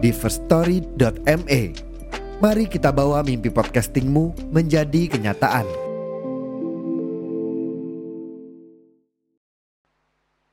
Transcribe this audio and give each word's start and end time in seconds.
di 0.00 0.10
firststory.me. 0.16 1.60
Mari 2.40 2.64
kita 2.72 2.88
bawa 2.88 3.20
mimpi 3.20 3.52
podcastingmu 3.52 4.48
menjadi 4.48 5.12
kenyataan. 5.12 5.68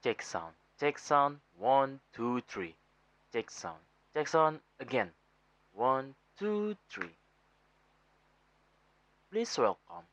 Check 0.03 0.19
sound. 0.19 0.51
Check 0.75 0.99
sound. 0.99 1.39
One, 1.55 2.03
two, 2.11 2.43
three. 2.51 2.75
Check 3.31 3.47
sound. 3.47 3.79
Check 4.11 4.27
sound 4.27 4.59
again. 4.83 5.15
One, 5.71 6.11
two, 6.35 6.75
three. 6.91 7.15
Please 9.31 9.51
welcome 9.59 10.07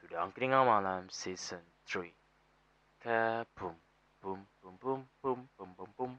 to 0.00 0.08
the 0.08 0.16
Angkringan 0.16 0.64
Malam 0.64 1.08
Season 1.08 1.60
3. 1.88 2.08
Kaboom. 3.04 3.76
Boom, 4.22 4.40
boom, 4.60 4.76
boom, 4.80 5.00
boom, 5.20 5.40
boom, 5.56 5.70
boom, 5.76 5.90
boom. 5.96 6.12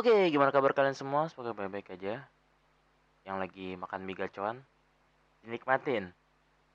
Oke, 0.00 0.32
gimana 0.32 0.48
kabar 0.48 0.72
kalian 0.72 0.96
semua? 0.96 1.28
Semoga 1.28 1.52
baik-baik 1.52 1.92
aja. 1.92 2.24
Yang 3.28 3.36
lagi 3.36 3.76
makan 3.76 4.00
mie 4.08 4.16
gacoan, 4.16 4.56
dinikmatin. 5.44 6.08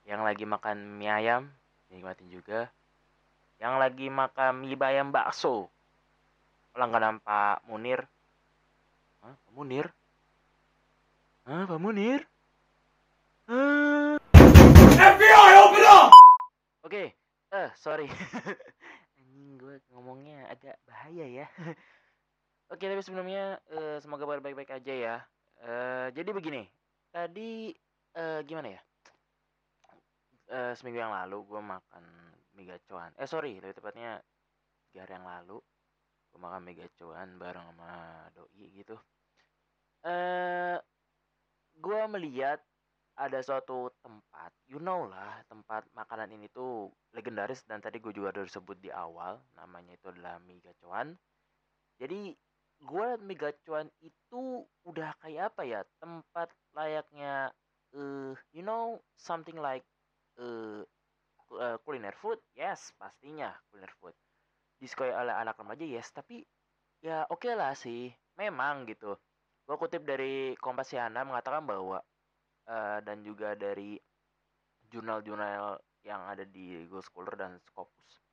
Yang 0.05 0.21
lagi 0.21 0.45
makan 0.45 1.01
mie 1.01 1.09
ayam, 1.09 1.49
dinikmatin 1.89 2.29
juga. 2.29 2.69
Yang 3.57 3.73
lagi 3.81 4.07
makan 4.13 4.61
mie 4.61 4.77
bayam 4.77 5.09
bakso, 5.09 5.73
langganan 6.77 7.17
Pak 7.17 7.65
Munir. 7.65 8.05
Munir? 9.55 9.87
Hah, 11.47 11.63
Pak 11.63 11.79
Munir? 11.79 12.27
Hah? 13.47 14.19
FBI, 14.99 15.51
open 15.63 15.83
up! 15.87 16.11
Oke, 16.83 17.15
eh 17.55 17.69
sorry. 17.79 18.11
Anjing 19.15 19.55
gue 19.55 19.79
ngomongnya 19.95 20.51
agak 20.51 20.75
bahaya 20.83 21.23
ya. 21.23 21.47
Oke, 22.75 22.83
tapi 22.83 22.99
sebelumnya 22.99 23.63
eh, 23.71 24.03
semoga 24.03 24.27
baik-baik 24.27 24.75
aja 24.75 24.91
ya. 24.91 25.15
Eh, 25.63 26.11
jadi 26.11 26.35
begini, 26.35 26.67
tadi 27.15 27.71
eh, 28.11 28.43
gimana 28.43 28.75
ya? 28.75 28.81
Seminggu 30.75 30.99
yang 30.99 31.15
lalu 31.15 31.47
gue 31.47 31.61
makan 31.63 32.03
mie 32.59 32.75
gacoan. 32.75 33.15
Eh 33.15 33.23
sorry, 33.23 33.63
lebih 33.63 33.79
tepatnya 33.79 34.19
tiga 34.91 35.07
hari 35.07 35.15
yang 35.15 35.23
lalu 35.23 35.63
gue 36.35 36.39
makan 36.43 36.59
mie 36.59 36.75
gacoan 36.75 37.39
bareng 37.39 37.71
sama 37.71 37.91
doi 38.35 38.67
gitu. 38.75 38.99
Eh, 40.05 40.77
gue 41.75 42.01
melihat 42.13 42.59
ada 43.15 43.39
suatu 43.41 43.89
tempat, 44.03 44.51
you 44.67 44.77
know 44.77 45.07
lah, 45.07 45.41
tempat 45.47 45.87
makanan 45.95 46.29
ini 46.35 46.47
tuh 46.51 46.91
legendaris 47.15 47.63
dan 47.65 47.79
tadi 47.79 47.97
gue 48.03 48.11
juga 48.13 48.35
udah 48.35 48.45
disebut 48.45 48.77
di 48.83 48.91
awal, 48.91 49.41
namanya 49.55 49.95
itu 49.97 50.07
adalah 50.11 50.37
mie 50.43 50.61
gacoan. 50.61 51.15
Jadi 52.01 52.35
gue 52.83 53.07
mie 53.23 53.39
gacoan 53.39 53.87
itu 54.03 54.67
udah 54.85 55.15
kayak 55.23 55.55
apa 55.55 55.63
ya, 55.65 55.81
tempat 56.03 56.49
layaknya, 56.75 57.53
eh 57.95 58.35
you 58.53 58.63
know, 58.65 58.99
something 59.17 59.57
like 59.57 59.87
eh 60.37 60.83
uh, 61.55 61.77
kuliner 61.85 62.15
food, 62.15 62.39
yes 62.57 62.91
pastinya 62.99 63.55
kuliner 63.71 63.93
food. 63.99 64.15
Disukai 64.81 65.11
oleh 65.15 65.33
anak 65.33 65.57
remaja, 65.61 65.85
yes, 65.87 66.11
tapi 66.13 66.43
ya 67.03 67.25
oke 67.31 67.47
lah 67.55 67.73
sih, 67.77 68.11
memang 68.39 68.85
gitu. 68.91 69.15
Gue 69.65 69.75
kutip 69.81 70.05
dari 70.05 70.53
Kompasiana 70.61 71.25
mengatakan 71.25 71.65
bahwa 71.65 71.97
eh, 72.69 72.97
dan 73.01 73.25
juga 73.25 73.57
dari 73.57 73.97
jurnal-jurnal 74.89 75.81
yang 76.05 76.21
ada 76.29 76.45
di 76.45 76.85
Go 76.85 77.01
Scholar 77.01 77.33
dan 77.33 77.57
Scopus 77.65 78.25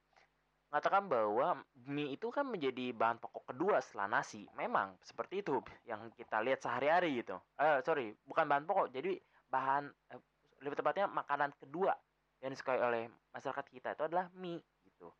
mengatakan 0.73 1.05
bahwa 1.05 1.61
mie 1.85 2.17
itu 2.17 2.33
kan 2.33 2.49
menjadi 2.49 2.97
bahan 2.97 3.21
pokok 3.21 3.53
kedua 3.53 3.85
setelah 3.85 4.09
nasi. 4.09 4.49
Memang 4.57 4.97
seperti 5.05 5.45
itu 5.45 5.61
yang 5.85 6.09
kita 6.17 6.41
lihat 6.41 6.65
sehari-hari 6.65 7.21
gitu. 7.21 7.37
Eh 7.61 7.85
sorry, 7.85 8.17
bukan 8.25 8.49
bahan 8.49 8.65
pokok, 8.65 8.89
jadi 8.89 9.21
bahan 9.53 9.93
eh, 10.17 10.21
lebih 10.65 10.81
tepatnya 10.81 11.13
makanan 11.13 11.53
kedua 11.61 11.93
yang 12.41 12.57
disukai 12.57 12.81
oleh 12.81 13.05
masyarakat 13.37 13.69
kita 13.69 13.93
itu 13.93 14.03
adalah 14.09 14.33
mie 14.33 14.65
gitu. 14.89 15.13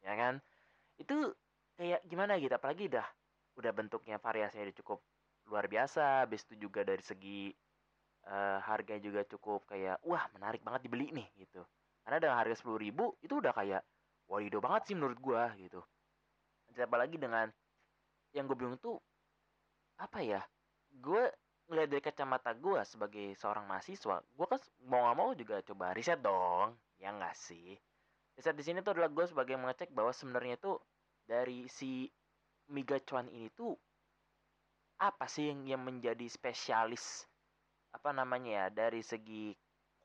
Ya 0.00 0.16
kan? 0.16 0.40
Itu 0.96 1.36
kayak 1.76 2.00
gimana 2.08 2.40
gitu 2.40 2.56
apalagi 2.56 2.88
dah 2.88 3.04
udah 3.60 3.72
bentuknya 3.76 4.16
variasinya 4.16 4.64
cukup 4.80 5.04
luar 5.46 5.66
biasa, 5.70 6.26
habis 6.26 6.42
itu 6.46 6.68
juga 6.68 6.82
dari 6.82 7.02
segi 7.02 7.50
eh, 8.26 8.58
harganya 8.66 9.02
juga 9.02 9.20
cukup 9.26 9.70
kayak 9.70 10.02
wah 10.02 10.26
menarik 10.34 10.60
banget 10.66 10.90
dibeli 10.90 11.14
nih 11.14 11.28
gitu. 11.46 11.62
Karena 12.02 12.18
dengan 12.22 12.36
harga 12.38 12.54
sepuluh 12.58 12.78
ribu 12.78 13.14
itu 13.22 13.38
udah 13.38 13.54
kayak 13.54 13.82
wadidaw 14.30 14.60
banget 14.62 14.82
sih 14.90 14.94
menurut 14.98 15.18
gua 15.22 15.50
gitu. 15.58 15.82
Apalagi 16.76 17.16
dengan 17.16 17.48
yang 18.36 18.44
gue 18.44 18.58
bingung 18.58 18.76
tuh 18.76 19.00
apa 19.96 20.20
ya 20.20 20.44
gue 20.92 21.24
ngeliat 21.66 21.88
dari 21.88 22.02
kacamata 22.04 22.52
gua 22.52 22.84
sebagai 22.84 23.32
seorang 23.40 23.64
mahasiswa 23.64 24.20
gua 24.36 24.46
kan 24.46 24.60
mau 24.84 25.08
gak 25.08 25.16
mau 25.16 25.30
juga 25.32 25.56
coba 25.64 25.96
riset 25.96 26.20
dong 26.20 26.76
ya 27.00 27.10
nggak 27.16 27.32
sih? 27.32 27.80
Riset 28.36 28.52
di 28.52 28.64
sini 28.66 28.84
tuh 28.84 28.92
adalah 28.92 29.08
gue 29.08 29.24
sebagai 29.24 29.56
mengecek 29.56 29.88
bahwa 29.96 30.12
sebenarnya 30.12 30.60
tuh 30.60 30.76
dari 31.24 31.64
si 31.72 32.06
Miga 32.68 33.00
Cuan 33.00 33.30
ini 33.32 33.48
tuh 33.56 33.72
apa 34.96 35.28
sih 35.28 35.52
yang, 35.52 35.76
yang 35.76 35.82
menjadi 35.82 36.24
spesialis 36.28 37.28
apa 37.92 38.12
namanya 38.12 38.64
ya 38.64 38.66
dari 38.72 39.00
segi 39.00 39.52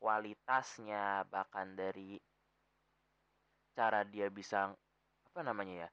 kualitasnya 0.00 1.24
bahkan 1.28 1.76
dari 1.76 2.16
cara 3.72 4.04
dia 4.04 4.28
bisa 4.28 4.72
apa 5.28 5.40
namanya 5.40 5.86
ya 5.86 5.88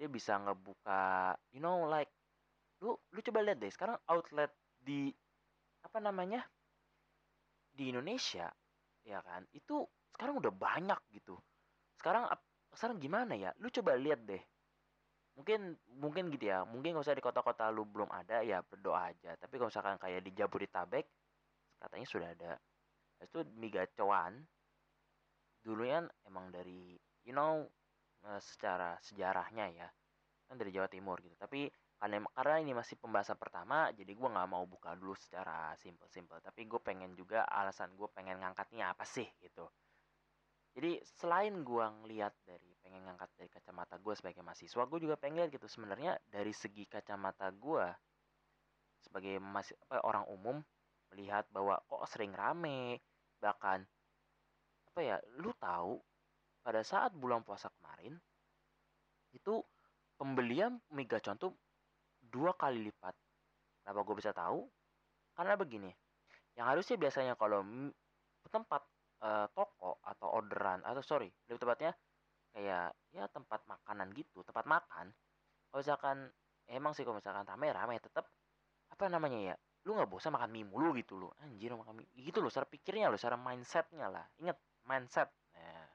dia 0.00 0.08
bisa 0.08 0.38
ngebuka 0.40 1.36
you 1.52 1.60
know 1.60 1.84
like 1.88 2.08
lu 2.80 2.94
lu 3.12 3.20
coba 3.20 3.42
lihat 3.44 3.58
deh 3.60 3.72
sekarang 3.72 3.98
outlet 4.08 4.52
di 4.78 5.10
apa 5.82 5.98
namanya 5.98 6.46
di 7.74 7.90
Indonesia 7.90 8.48
ya 9.04 9.20
kan 9.24 9.44
itu 9.52 9.86
sekarang 10.18 10.42
udah 10.42 10.50
banyak 10.50 10.98
gitu. 11.14 11.38
Sekarang 11.94 12.26
sekarang 12.74 12.98
gimana 12.98 13.38
ya 13.38 13.50
lu 13.62 13.70
coba 13.70 13.94
lihat 13.94 14.26
deh 14.26 14.42
mungkin 15.38 15.78
mungkin 16.02 16.34
gitu 16.34 16.50
ya. 16.50 16.66
Mungkin 16.66 16.98
kalau 16.98 17.06
usah 17.06 17.14
di 17.14 17.22
kota-kota 17.22 17.70
lu 17.70 17.86
belum 17.86 18.10
ada 18.10 18.42
ya 18.42 18.58
berdoa 18.66 19.14
aja. 19.14 19.38
Tapi 19.38 19.54
kalau 19.54 19.70
misalkan 19.70 19.96
kayak 20.02 20.20
di 20.26 20.34
Jabodetabek 20.34 21.06
katanya 21.78 22.06
sudah 22.10 22.28
ada. 22.34 22.52
Itu 23.22 23.46
mie 23.54 23.86
dulunya 25.62 26.00
emang 26.26 26.50
dari 26.50 26.98
you 27.22 27.34
know 27.34 27.62
eh, 28.26 28.40
secara 28.42 28.98
sejarahnya 28.98 29.66
ya 29.74 29.88
kan 30.50 30.56
dari 30.58 30.74
Jawa 30.74 30.90
Timur 30.90 31.22
gitu. 31.22 31.38
Tapi 31.38 31.70
karena 31.98 32.22
karena 32.30 32.56
ini 32.62 32.72
masih 32.78 32.94
pembahasan 32.98 33.34
pertama 33.34 33.90
jadi 33.90 34.14
gua 34.14 34.30
nggak 34.30 34.48
mau 34.54 34.64
buka 34.70 34.94
dulu 34.94 35.18
secara 35.18 35.74
simple-simple 35.74 36.38
tapi 36.38 36.70
gue 36.70 36.78
pengen 36.78 37.10
juga 37.18 37.42
alasan 37.42 37.90
gue 37.98 38.06
pengen 38.14 38.38
ngangkatnya 38.38 38.94
apa 38.94 39.02
sih 39.02 39.26
gitu 39.42 39.66
jadi 40.78 41.02
selain 41.18 41.66
gua 41.66 41.90
ngeliat 41.90 42.30
dari 42.46 42.70
pengen 42.78 43.02
ngangkat 43.02 43.34
dari 43.34 43.50
kacamata 43.50 43.98
gue 43.98 44.14
sebagai 44.14 44.46
mahasiswa 44.46 44.86
gue 44.86 44.98
juga 45.02 45.18
pengen 45.18 45.50
gitu. 45.50 45.66
Sebenarnya 45.66 46.14
dari 46.30 46.54
segi 46.54 46.86
kacamata 46.86 47.50
gua 47.50 47.90
sebagai 49.02 49.42
masih 49.42 49.74
apa 49.90 50.06
orang 50.06 50.22
umum 50.30 50.56
melihat 51.10 51.50
bahwa 51.50 51.82
kok 51.82 52.06
sering 52.06 52.30
rame 52.30 53.02
bahkan 53.42 53.82
apa 54.86 55.00
ya 55.02 55.16
lu 55.42 55.50
tahu 55.58 55.98
pada 56.62 56.86
saat 56.86 57.10
bulan 57.10 57.42
puasa 57.42 57.74
kemarin 57.74 58.14
itu 59.34 59.58
pembelian 60.14 60.78
mie 60.94 61.10
gacoan 61.10 61.42
tuh 61.42 61.58
dua 62.22 62.54
kali 62.54 62.86
lipat. 62.86 63.18
Kenapa 63.82 64.06
gue 64.06 64.14
bisa 64.14 64.30
tahu? 64.30 64.62
Karena 65.34 65.58
begini 65.58 65.90
yang 66.54 66.70
harusnya 66.70 66.94
biasanya 66.94 67.34
kalau 67.34 67.66
tempat 68.46 68.82
eh, 69.26 69.46
toko 69.58 69.67
atau 69.80 70.28
orderan 70.34 70.82
atau 70.82 71.02
sorry 71.02 71.30
lebih 71.46 71.62
tepatnya 71.62 71.92
kayak 72.52 72.90
ya 73.14 73.24
tempat 73.30 73.62
makanan 73.70 74.10
gitu 74.16 74.42
tempat 74.42 74.66
makan. 74.66 75.14
Kalau 75.68 75.80
misalkan 75.80 76.16
emang 76.66 76.92
sih 76.96 77.04
kalau 77.06 77.20
misalkan 77.20 77.46
rame 77.46 77.70
rame 77.70 78.00
tetap 78.02 78.26
apa 78.88 79.04
namanya 79.06 79.52
ya 79.52 79.54
lu 79.86 79.94
nggak 79.94 80.10
bosan 80.10 80.34
makan 80.34 80.50
mie 80.50 80.66
mulu 80.66 80.90
gitu 80.98 81.16
loh. 81.16 81.32
Anjir 81.44 81.72
makan 81.72 82.02
mie 82.02 82.08
gitu 82.18 82.42
loh 82.42 82.50
cara 82.50 82.66
pikirnya 82.66 83.08
loh 83.12 83.20
cara 83.20 83.38
mindsetnya 83.38 84.10
lah. 84.10 84.26
Inget 84.42 84.58
mindset. 84.88 85.30
Nah, 85.54 85.88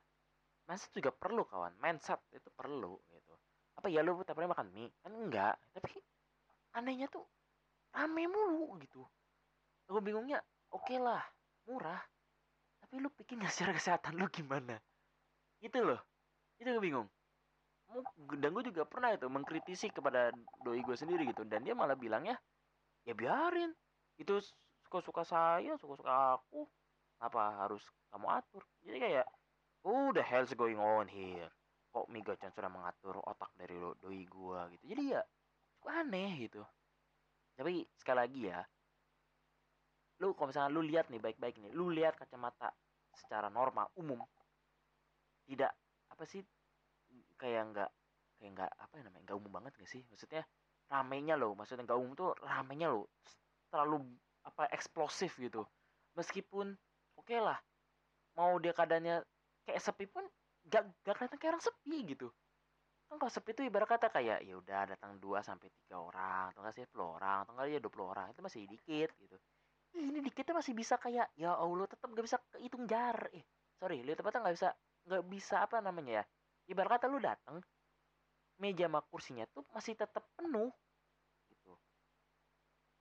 mindset 0.69 0.91
juga 0.95 1.11
perlu 1.11 1.43
kawan. 1.43 1.75
Mindset 1.77 2.21
itu 2.31 2.49
perlu 2.53 2.95
gitu. 3.11 3.33
Apa 3.75 3.89
ya 3.89 4.05
lu 4.05 4.21
tiap 4.23 4.37
hari 4.39 4.47
makan 4.47 4.71
mie? 4.71 4.89
Kan 5.03 5.13
enggak. 5.13 5.59
Tapi 5.75 5.99
anehnya 6.79 7.11
tuh 7.11 7.25
rame 7.93 8.25
mulu 8.29 8.79
gitu. 8.79 9.03
Aku 9.91 9.99
bingungnya 9.99 10.39
oke 10.71 10.95
lah 10.97 11.21
murah 11.67 12.01
tapi 12.93 13.01
lu 13.01 13.09
pikir 13.09 13.41
nggak 13.41 13.49
secara 13.49 13.73
kesehatan 13.73 14.21
lu 14.21 14.29
gimana? 14.29 14.77
Gitu 15.57 15.81
loh. 15.81 15.97
Itu 16.61 16.77
gue 16.77 16.83
bingung. 16.85 17.09
Dan 18.37 18.53
gue 18.53 18.69
juga 18.69 18.85
pernah 18.85 19.09
itu 19.09 19.25
mengkritisi 19.25 19.89
kepada 19.89 20.29
doi 20.61 20.77
gue 20.77 20.93
sendiri 20.93 21.25
gitu. 21.25 21.41
Dan 21.41 21.65
dia 21.65 21.73
malah 21.73 21.97
bilangnya 21.97 22.37
ya 23.01 23.17
biarin. 23.17 23.73
Itu 24.21 24.37
suka-suka 24.85 25.25
saya 25.25 25.73
suka-suka 25.81 26.37
aku. 26.37 26.69
Apa 27.17 27.65
harus 27.65 27.81
kamu 28.13 28.29
atur? 28.29 28.61
Jadi 28.85 28.97
kayak 29.01 29.25
oh 29.89 30.13
the 30.13 30.21
hell's 30.21 30.53
going 30.53 30.77
on 30.77 31.09
here. 31.09 31.49
Kok 31.89 32.13
Miga 32.13 32.37
Chan 32.37 32.53
sudah 32.53 32.69
mengatur 32.69 33.17
otak 33.25 33.57
dari 33.57 33.73
do- 33.73 33.97
doi 33.97 34.21
gua 34.29 34.69
gitu? 34.69 34.85
Jadi 34.85 35.17
ya 35.17 35.21
aneh 35.89 36.45
gitu. 36.45 36.61
Tapi 37.57 37.89
sekali 37.97 38.21
lagi 38.21 38.41
ya 38.53 38.61
lu 40.21 40.37
kalau 40.37 40.53
misalnya 40.53 40.71
lu 40.73 40.81
lihat 40.85 41.09
nih 41.09 41.21
baik-baik 41.21 41.57
nih 41.57 41.71
lu 41.73 41.89
lihat 41.89 42.13
kacamata 42.19 42.69
secara 43.13 43.49
normal 43.49 43.89
umum 43.97 44.21
tidak 45.45 45.73
apa 46.09 46.23
sih 46.25 46.41
kayak 47.37 47.61
nggak 47.73 47.89
kayak 48.37 48.51
nggak 48.55 48.71
apa 48.75 48.93
ya 48.99 49.03
namanya 49.07 49.23
nggak 49.29 49.37
umum 49.39 49.51
banget 49.51 49.73
gak 49.79 49.91
sih? 49.91 50.01
Maksudnya 50.11 50.43
ramenya 50.91 51.35
loh 51.39 51.55
maksudnya 51.57 51.83
nggak 51.87 51.99
umum 51.99 52.13
tuh 52.13 52.29
ramenya 52.43 52.87
loh 52.93 53.09
terlalu 53.71 53.97
apa 54.45 54.69
eksplosif 54.71 55.39
gitu. 55.39 55.65
Meskipun 56.17 56.75
oke 57.17 57.35
lah 57.39 57.57
mau 58.37 58.57
dia 58.61 58.73
keadaannya 58.73 59.23
kayak 59.65 59.81
sepi 59.81 60.05
pun 60.09 60.25
gak 60.67 60.83
gak 61.05 61.15
kelihatan 61.17 61.37
kayak 61.39 61.51
orang 61.57 61.65
sepi 61.65 61.97
gitu. 62.15 62.27
Kan 63.09 63.15
kalau 63.21 63.31
sepi 63.31 63.51
tuh 63.53 63.65
ibarat 63.67 63.89
kata 63.89 64.07
kayak 64.09 64.39
ya 64.45 64.53
udah 64.57 64.81
datang 64.95 65.17
2 65.21 65.39
sampai 65.45 65.69
tiga 65.83 66.01
orang 66.01 66.51
atau 66.53 66.59
enggak 66.65 66.75
sih 66.77 66.83
10 66.87 67.05
orang 67.17 67.37
atau 67.45 67.51
enggak 67.55 67.67
ya 67.71 67.79
20 67.83 68.05
orang 68.07 68.27
itu 68.33 68.39
masih 68.41 68.61
dikit 68.65 69.09
gitu 69.19 69.37
Ini 69.93 70.19
dikitnya 70.25 70.57
masih 70.57 70.73
bisa 70.73 70.97
kayak 70.97 71.29
ya 71.37 71.53
Allah 71.53 71.85
tetap 71.85 72.09
gak 72.09 72.25
bisa 72.25 72.37
kehitung 72.49 72.89
jar. 72.89 73.29
Eh 73.29 73.45
sorry 73.77 73.99
lihat 73.99 74.23
tempatnya 74.23 74.47
nggak 74.47 74.55
bisa 74.55 74.69
nggak 75.03 75.23
bisa 75.27 75.55
apa 75.59 75.83
namanya 75.83 76.23
ya 76.23 76.25
ibarat 76.71 76.95
kata 76.95 77.11
lu 77.11 77.19
datang 77.19 77.59
meja 78.63 78.87
sama 78.87 79.03
kursinya 79.03 79.43
tuh 79.51 79.67
masih 79.75 79.99
tetap 79.99 80.23
penuh 80.39 80.71
gitu. 81.51 81.75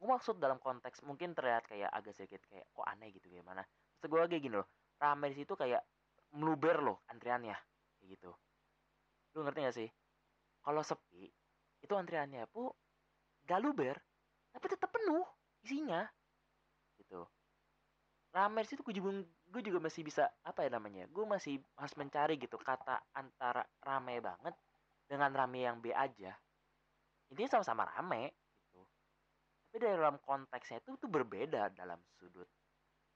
Gue 0.03 0.09
maksud 0.11 0.43
dalam 0.43 0.59
konteks 0.59 1.07
mungkin 1.07 1.39
terlihat 1.39 1.71
kayak 1.71 1.87
agak 1.87 2.19
sedikit 2.19 2.43
kayak 2.51 2.67
kok 2.67 2.87
aneh 2.89 3.15
gitu 3.15 3.31
gimana? 3.31 3.63
Maksud 3.63 4.09
gue 4.11 4.19
kayak 4.27 4.43
gini 4.43 4.57
loh 4.59 4.69
rame 4.99 5.31
di 5.31 5.37
situ 5.39 5.55
kayak 5.55 5.83
meluber 6.35 6.83
loh 6.83 6.99
antriannya 7.07 7.55
kayak 8.03 8.09
gitu. 8.19 8.31
Lu 9.39 9.47
ngerti 9.47 9.59
gak 9.63 9.77
sih? 9.79 9.89
Kalau 10.67 10.83
sepi 10.83 11.31
itu 11.83 11.93
antriannya 11.95 12.51
pun 12.51 12.75
gak 13.47 13.63
luber 13.63 13.95
tapi 14.51 14.67
tetap 14.67 14.91
penuh 14.91 15.23
isinya 15.63 16.03
rame 18.37 18.61
situ 18.69 18.81
gue 18.87 18.95
juga 19.01 19.11
gue 19.53 19.63
juga 19.69 19.79
masih 19.87 20.03
bisa 20.09 20.25
apa 20.51 20.61
ya 20.65 20.71
namanya 20.77 21.05
gue 21.15 21.25
masih 21.35 21.55
harus 21.81 21.95
mencari 22.01 22.35
gitu 22.41 22.57
kata 22.71 22.97
antara 23.21 23.63
rame 23.89 24.17
banget 24.29 24.55
dengan 25.11 25.31
rame 25.41 25.61
yang 25.69 25.77
B 25.85 25.93
aja. 25.93 26.33
Intinya 27.33 27.51
sama-sama 27.59 27.85
rame 27.93 28.23
gitu. 28.61 28.83
Tapi 29.71 29.79
dalam 29.83 30.17
konteksnya 30.23 30.79
itu 30.85 30.91
tuh 31.01 31.11
berbeda 31.11 31.73
dalam 31.73 32.01
sudut 32.21 32.49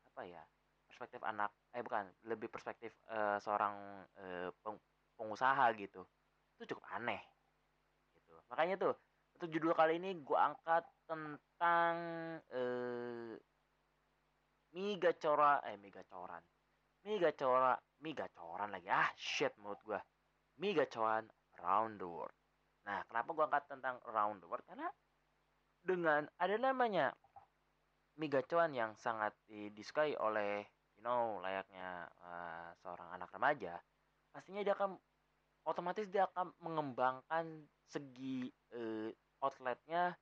apa 0.08 0.22
ya 0.26 0.42
perspektif 0.88 1.20
anak 1.26 1.50
eh 1.76 1.82
bukan 1.84 2.04
lebih 2.30 2.48
perspektif 2.52 2.92
eh, 3.10 3.38
seorang 3.42 3.74
eh, 4.20 4.48
peng- 4.64 4.84
pengusaha 5.18 5.66
gitu. 5.78 6.02
Itu 6.58 6.64
cukup 6.76 6.84
aneh 6.96 7.22
gitu. 8.16 8.34
Makanya 8.50 8.74
tuh 8.80 8.94
untuk 9.36 9.48
judul 9.52 9.72
kali 9.76 10.00
ini 10.00 10.16
gue 10.24 10.38
angkat 10.38 10.84
tentang 11.08 11.94
eh 12.50 13.32
mie 14.76 15.00
gacora 15.00 15.64
eh 15.64 15.80
mie 15.80 15.88
gacoran 15.88 16.44
mie 17.08 17.16
gacora 17.16 17.72
mie 18.04 18.12
gacoran 18.12 18.68
lagi. 18.68 18.92
Ah 18.92 19.08
shit 19.16 19.56
menurut 19.56 19.80
gue 19.80 20.00
mie 20.60 20.76
gacoran 20.76 21.24
round 21.64 21.96
the 21.96 22.04
world. 22.04 22.36
Nah 22.84 23.00
kenapa 23.08 23.32
gue 23.32 23.44
angkat 23.48 23.64
tentang 23.72 23.96
round 24.12 24.44
the 24.44 24.46
world? 24.46 24.64
Karena 24.68 24.88
dengan 25.80 26.28
ada 26.36 26.56
namanya 26.60 27.16
mie 28.20 28.28
gacoan 28.28 28.76
yang 28.76 28.92
sangat 29.00 29.32
di- 29.48 29.72
disukai 29.72 30.12
oleh 30.20 30.64
you 30.96 31.02
know 31.04 31.40
layaknya 31.44 32.08
eh, 32.08 32.68
seorang 32.80 33.12
anak 33.12 33.28
remaja 33.32 33.76
pastinya 34.32 34.64
dia 34.64 34.72
akan 34.72 34.96
otomatis 35.68 36.08
dia 36.08 36.24
akan 36.32 36.52
mengembangkan 36.64 37.68
segi 37.84 38.48
eh, 38.72 39.12
outletnya 39.44 40.16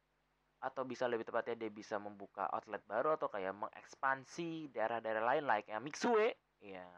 atau 0.64 0.82
bisa 0.88 1.05
lebih 1.05 1.28
tepatnya 1.28 1.69
dia 1.69 1.70
bisa 1.70 2.00
membuka 2.00 2.49
outlet 2.49 2.81
baru 2.88 3.20
atau 3.20 3.28
kayak 3.28 3.52
mengekspansi 3.52 4.72
daerah-daerah 4.72 5.20
lain 5.20 5.44
like 5.44 5.69
ya 5.69 5.76
Mixue 5.76 6.32
ya 6.64 6.88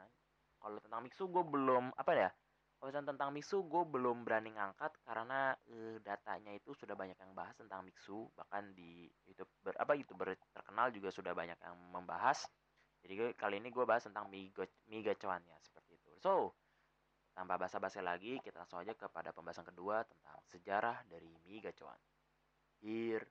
kalau 0.62 0.78
tentang 0.78 1.02
Mixu 1.02 1.26
gue 1.26 1.42
belum 1.42 1.90
apa 1.98 2.12
ya 2.14 2.30
kalau 2.78 2.90
tentang 2.94 3.34
Mixu 3.34 3.66
gue 3.66 3.82
belum 3.82 4.22
berani 4.22 4.54
ngangkat 4.54 4.94
karena 5.02 5.58
eh, 5.66 5.98
datanya 6.06 6.54
itu 6.54 6.78
sudah 6.78 6.94
banyak 6.94 7.18
yang 7.18 7.34
bahas 7.34 7.58
tentang 7.58 7.82
Mixu 7.82 8.30
bahkan 8.38 8.70
di 8.70 9.10
YouTube 9.26 9.50
ber, 9.66 9.74
apa 9.82 9.98
youtuber 9.98 10.38
terkenal 10.54 10.94
juga 10.94 11.10
sudah 11.10 11.32
banyak 11.34 11.56
yang 11.56 11.76
membahas. 11.90 12.46
Jadi 13.00 13.34
kali 13.34 13.62
ini 13.62 13.70
gue 13.70 13.84
bahas 13.86 14.06
tentang 14.06 14.28
Migacuannya 14.86 15.56
seperti 15.62 15.94
itu. 15.98 16.12
So 16.22 16.54
tanpa 17.34 17.58
basa-basi 17.58 17.98
lagi 18.04 18.38
kita 18.44 18.64
langsung 18.64 18.80
aja 18.80 18.94
kepada 18.94 19.34
pembahasan 19.34 19.66
kedua 19.66 20.04
tentang 20.04 20.38
sejarah 20.48 21.04
dari 21.08 21.32
Migacuan 21.48 21.98
here 22.80 23.24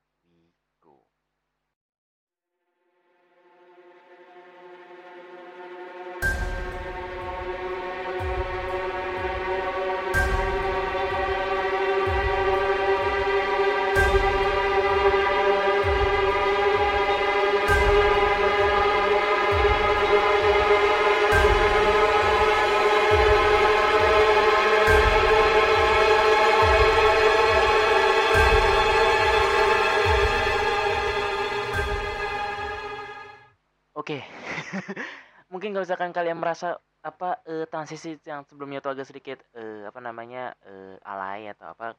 Oke, 34.06 34.22
mungkin 35.50 35.74
kalau 35.74 35.82
misalkan 35.82 36.14
kalian 36.14 36.38
merasa 36.38 36.78
apa 37.02 37.42
eh, 37.50 37.66
transisi 37.66 38.14
yang 38.22 38.46
sebelumnya 38.46 38.78
itu 38.78 38.94
agak 38.94 39.10
sedikit 39.10 39.42
eh, 39.58 39.82
apa 39.82 39.98
namanya 39.98 40.54
eh, 40.62 40.94
alay 41.10 41.50
atau 41.50 41.74
apa 41.74 41.98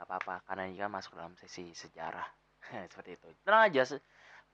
apa 0.00 0.12
apa 0.16 0.34
karena 0.48 0.72
ini 0.72 0.80
kan 0.80 0.88
masuk 0.88 1.12
dalam 1.12 1.36
sesi 1.36 1.76
sejarah 1.76 2.24
seperti 2.88 3.20
itu. 3.20 3.28
Tenang 3.44 3.68
aja, 3.68 3.84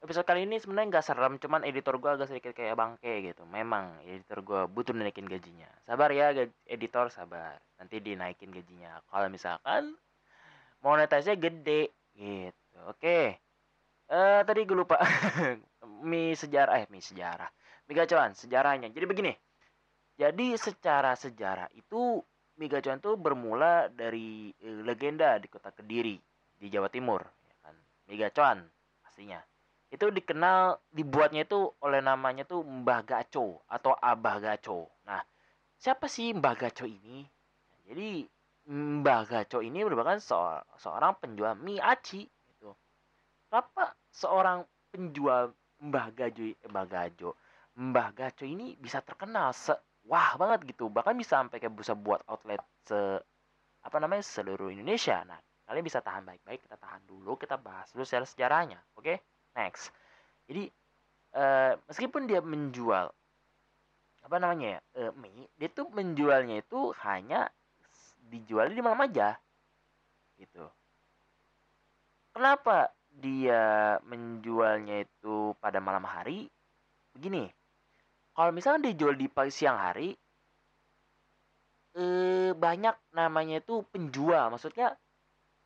episode 0.02 0.26
kali 0.26 0.42
ini 0.50 0.58
sebenarnya 0.58 0.98
nggak 0.98 1.06
serem, 1.06 1.38
cuman 1.38 1.62
editor 1.70 2.02
gua 2.02 2.18
agak 2.18 2.34
sedikit 2.34 2.50
kayak 2.50 2.74
bangke 2.74 3.30
gitu. 3.30 3.46
Memang 3.46 4.02
editor 4.02 4.42
gua 4.42 4.66
butuh 4.66 4.90
naikin 4.90 5.30
gajinya. 5.30 5.70
Sabar 5.86 6.10
ya, 6.10 6.34
editor 6.66 7.14
sabar. 7.14 7.62
Nanti 7.78 8.02
dinaikin 8.02 8.50
gajinya. 8.50 9.06
Kalau 9.06 9.30
misalkan 9.30 9.94
monetisnya 10.82 11.38
gede 11.38 11.94
gitu. 12.18 12.78
Oke. 12.90 13.38
Eh 14.08 14.40
tadi 14.48 14.64
gue 14.64 14.76
lupa. 14.76 14.96
Mie 16.08 16.32
sejarah 16.32 16.80
eh 16.80 16.86
mie 16.88 17.04
sejarah. 17.04 17.50
Mie 17.84 17.94
gacuan 17.96 18.32
sejarahnya. 18.32 18.88
Jadi 18.88 19.04
begini. 19.04 19.32
Jadi 20.16 20.56
secara 20.56 21.12
sejarah 21.14 21.68
itu 21.76 22.22
mie 22.58 22.70
gacuan 22.72 22.98
itu 22.98 23.14
bermula 23.20 23.86
dari 23.92 24.50
eh, 24.64 24.80
legenda 24.82 25.36
di 25.38 25.46
kota 25.52 25.70
kediri 25.70 26.16
di 26.58 26.66
jawa 26.72 26.88
timur 26.88 27.20
ya 27.44 27.54
kan. 27.68 27.76
Mie 28.08 28.16
gacuan 28.16 28.64
pastinya. 29.04 29.38
Itu 29.92 30.08
dikenal 30.08 30.80
dibuatnya 30.92 31.44
itu 31.44 31.68
oleh 31.84 32.00
namanya 32.00 32.44
tuh 32.48 32.64
mbah 32.64 33.04
gaco 33.04 33.60
atau 33.68 33.92
abah 33.92 34.36
gaco. 34.40 34.88
Nah 35.04 35.20
siapa 35.76 36.08
sih 36.08 36.32
mbah 36.32 36.56
gaco 36.56 36.88
ini? 36.88 37.28
Jadi 37.84 38.24
mbah 38.72 39.22
gaco 39.28 39.60
ini 39.60 39.84
merupakan 39.84 40.16
seor- 40.16 40.64
seorang 40.80 41.16
penjual 41.20 41.56
mie 41.60 41.80
aci 41.82 42.24
kenapa 43.48 43.96
seorang 44.12 44.64
penjual 44.92 45.52
Mbah 45.82 46.08
Gajo, 46.14 46.54
Mbah 46.68 46.86
Gajo, 46.86 47.34
Mbah 47.78 48.10
Gaco 48.14 48.44
ini 48.44 48.74
bisa 48.78 49.02
terkenal 49.02 49.50
se 49.56 49.74
wah 50.08 50.36
banget 50.36 50.76
gitu. 50.76 50.88
Bahkan 50.92 51.14
bisa 51.16 51.40
sampai 51.42 51.58
kayak 51.58 51.74
bisa 51.74 51.96
buat 51.96 52.22
outlet 52.28 52.60
se 52.86 53.20
apa 53.82 53.96
namanya 54.02 54.24
seluruh 54.26 54.74
Indonesia. 54.74 55.22
Nah, 55.22 55.38
kalian 55.68 55.84
bisa 55.84 56.00
tahan 56.00 56.24
baik-baik 56.24 56.64
kita 56.64 56.80
tahan 56.80 57.04
dulu 57.04 57.36
kita 57.36 57.60
bahas 57.60 57.92
dulu 57.92 58.08
secara 58.08 58.24
sejarahnya 58.24 58.80
oke 58.96 59.20
next 59.52 59.92
jadi 60.48 60.72
eh, 61.36 61.72
meskipun 61.84 62.24
dia 62.24 62.40
menjual 62.40 63.12
apa 64.24 64.36
namanya 64.40 64.80
ya 64.80 64.80
eh, 65.04 65.12
mie 65.12 65.44
dia 65.60 65.68
tuh 65.68 65.92
menjualnya 65.92 66.64
itu 66.64 66.96
hanya 67.04 67.52
dijual 68.32 68.72
di 68.72 68.80
malam 68.80 69.04
aja 69.04 69.36
gitu 70.40 70.64
kenapa 72.32 72.96
dia 73.18 73.98
menjualnya 74.06 75.02
itu 75.02 75.52
pada 75.58 75.82
malam 75.82 76.06
hari 76.06 76.46
begini. 77.12 77.50
Kalau 78.32 78.54
misalnya 78.54 78.94
dijual 78.94 79.18
di 79.18 79.26
pagi 79.26 79.50
siang 79.50 79.78
hari 79.78 80.14
eh 81.98 82.54
banyak 82.54 83.14
namanya 83.18 83.58
itu 83.58 83.82
penjual. 83.90 84.54
Maksudnya 84.54 84.94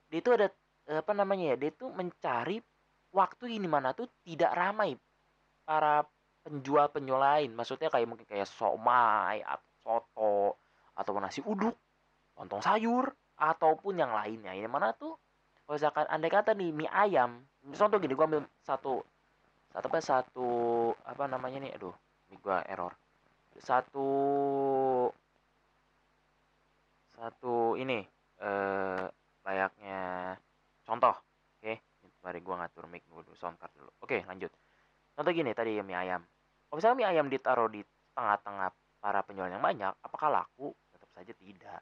dia 0.09 0.19
itu 0.19 0.31
ada 0.33 0.49
eh, 0.89 0.99
apa 1.05 1.13
namanya 1.13 1.53
ya 1.53 1.57
dia 1.61 1.71
itu 1.71 1.93
mencari 1.93 2.57
waktu 3.13 3.61
ini 3.61 3.69
mana 3.69 3.93
tuh 3.93 4.09
tidak 4.25 4.57
ramai 4.57 4.97
para 5.69 6.09
penjual 6.41 6.89
penjual 6.89 7.21
lain. 7.21 7.53
Maksudnya 7.53 7.93
kayak 7.93 8.09
mungkin 8.09 8.25
kayak 8.25 8.49
somai 8.49 9.45
atau 9.45 9.73
soto 9.83 10.57
atau 10.95 11.13
nasi 11.19 11.43
uduk 11.43 11.75
lontong 12.39 12.63
sayur 12.63 13.11
ataupun 13.37 13.99
yang 13.99 14.15
lainnya. 14.15 14.55
Ini 14.55 14.71
mana 14.71 14.95
tuh 14.95 15.19
kalau 15.73 15.81
misalkan 15.81 16.05
andai 16.13 16.29
kata 16.29 16.53
nih 16.53 16.69
mie 16.69 16.91
ayam 16.93 17.49
contoh 17.73 17.97
gini 17.97 18.13
gua 18.13 18.29
ambil 18.29 18.45
satu 18.61 19.01
satu 19.73 19.89
apa 19.89 19.99
satu 20.05 20.49
apa 21.01 21.25
namanya 21.25 21.65
nih 21.65 21.73
aduh 21.73 21.97
mie 22.29 22.37
gua 22.45 22.61
error. 22.69 22.93
Satu 23.57 24.09
satu 27.17 27.81
ini 27.81 28.05
eh 28.45 29.05
layaknya 29.49 30.37
contoh 30.85 31.17
oke 31.57 31.73
mari 32.21 32.45
gua 32.45 32.61
ngatur 32.61 32.85
mic 32.93 33.09
dulu 33.09 33.33
sound 33.33 33.57
card 33.57 33.73
dulu. 33.73 33.89
Oke 34.05 34.29
lanjut. 34.29 34.53
Contoh 35.17 35.33
gini 35.33 35.57
tadi 35.57 35.81
mie 35.81 35.97
ayam. 35.97 36.21
Kalau 36.69 36.77
misalnya 36.77 36.97
mie 37.01 37.09
ayam 37.17 37.33
ditaruh 37.33 37.73
di 37.73 37.81
tengah-tengah 38.13 39.01
para 39.01 39.25
penjual 39.25 39.49
yang 39.49 39.65
banyak 39.65 39.97
apakah 40.05 40.37
laku? 40.37 40.77
Tetap 40.93 41.09
saja 41.17 41.33
tidak. 41.33 41.81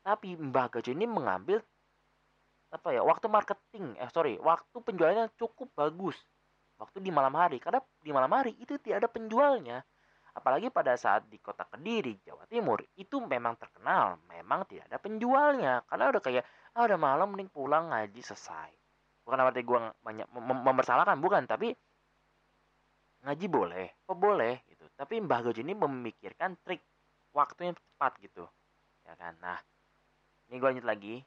Tapi 0.00 0.40
Mbah 0.40 0.72
Gajo 0.72 0.88
ini 0.96 1.04
mengambil 1.04 1.60
apa 2.66 2.88
ya 2.90 3.02
waktu 3.06 3.30
marketing 3.30 3.94
eh 3.96 4.10
sorry 4.10 4.36
waktu 4.42 4.76
penjualannya 4.82 5.30
cukup 5.38 5.70
bagus. 5.74 6.18
Waktu 6.76 7.00
di 7.00 7.08
malam 7.08 7.32
hari 7.32 7.56
karena 7.56 7.80
di 8.04 8.12
malam 8.12 8.28
hari 8.36 8.52
itu 8.60 8.76
tidak 8.76 9.06
ada 9.06 9.08
penjualnya. 9.08 9.78
Apalagi 10.36 10.68
pada 10.68 10.92
saat 11.00 11.24
di 11.32 11.40
kota 11.40 11.64
Kediri 11.64 12.20
Jawa 12.20 12.44
Timur 12.44 12.84
itu 13.00 13.24
memang 13.24 13.56
terkenal 13.56 14.20
memang 14.28 14.68
tidak 14.68 14.92
ada 14.92 15.00
penjualnya. 15.00 15.80
Karena 15.88 16.12
udah 16.12 16.20
kayak 16.20 16.44
ah 16.76 16.84
udah 16.84 17.00
malam 17.00 17.32
mending 17.32 17.48
pulang 17.48 17.88
ngaji 17.88 18.20
selesai. 18.20 18.70
Bukan 19.24 19.40
berarti 19.40 19.64
gue 19.64 19.78
banyak 20.04 20.26
mem- 20.36 20.46
mem- 20.52 20.64
mempersalahkan 20.68 21.16
bukan 21.18 21.48
tapi 21.48 21.72
ngaji 23.24 23.46
boleh 23.48 23.86
kok 24.04 24.18
boleh 24.20 24.60
gitu. 24.68 24.84
Tapi 24.92 25.16
Mbah 25.24 25.40
Gojo 25.48 25.64
ini 25.64 25.72
memikirkan 25.72 26.60
trik 26.60 26.84
waktu 27.32 27.72
yang 27.72 27.76
tepat 27.80 28.12
gitu. 28.20 28.44
Ya 29.08 29.16
kan? 29.16 29.32
Nah 29.40 29.56
ini 30.52 30.60
gue 30.60 30.68
lanjut 30.68 30.86
lagi 30.86 31.24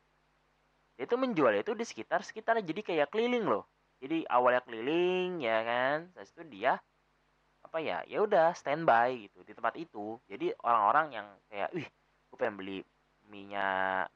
itu 1.00 1.16
menjual 1.16 1.56
itu 1.56 1.72
di 1.72 1.86
sekitar 1.88 2.20
sekitar 2.28 2.60
jadi 2.60 2.82
kayak 2.84 3.08
keliling 3.08 3.48
loh. 3.48 3.64
Jadi 4.04 4.28
awalnya 4.28 4.60
keliling 4.68 5.40
ya 5.40 5.64
kan. 5.64 5.98
Terus 6.12 6.30
itu 6.36 6.44
dia 6.60 6.76
apa 7.60 7.78
ya 7.84 8.04
ya 8.08 8.24
udah 8.24 8.52
standby 8.52 9.32
gitu 9.32 9.40
di 9.48 9.56
tempat 9.56 9.80
itu. 9.80 10.20
Jadi 10.28 10.52
orang-orang 10.60 11.08
yang 11.16 11.28
kayak 11.48 11.70
wih 11.72 11.88
gue 12.30 12.38
pengen 12.38 12.56
beli 12.60 12.78
mie 13.30 13.46
nya 13.46 13.68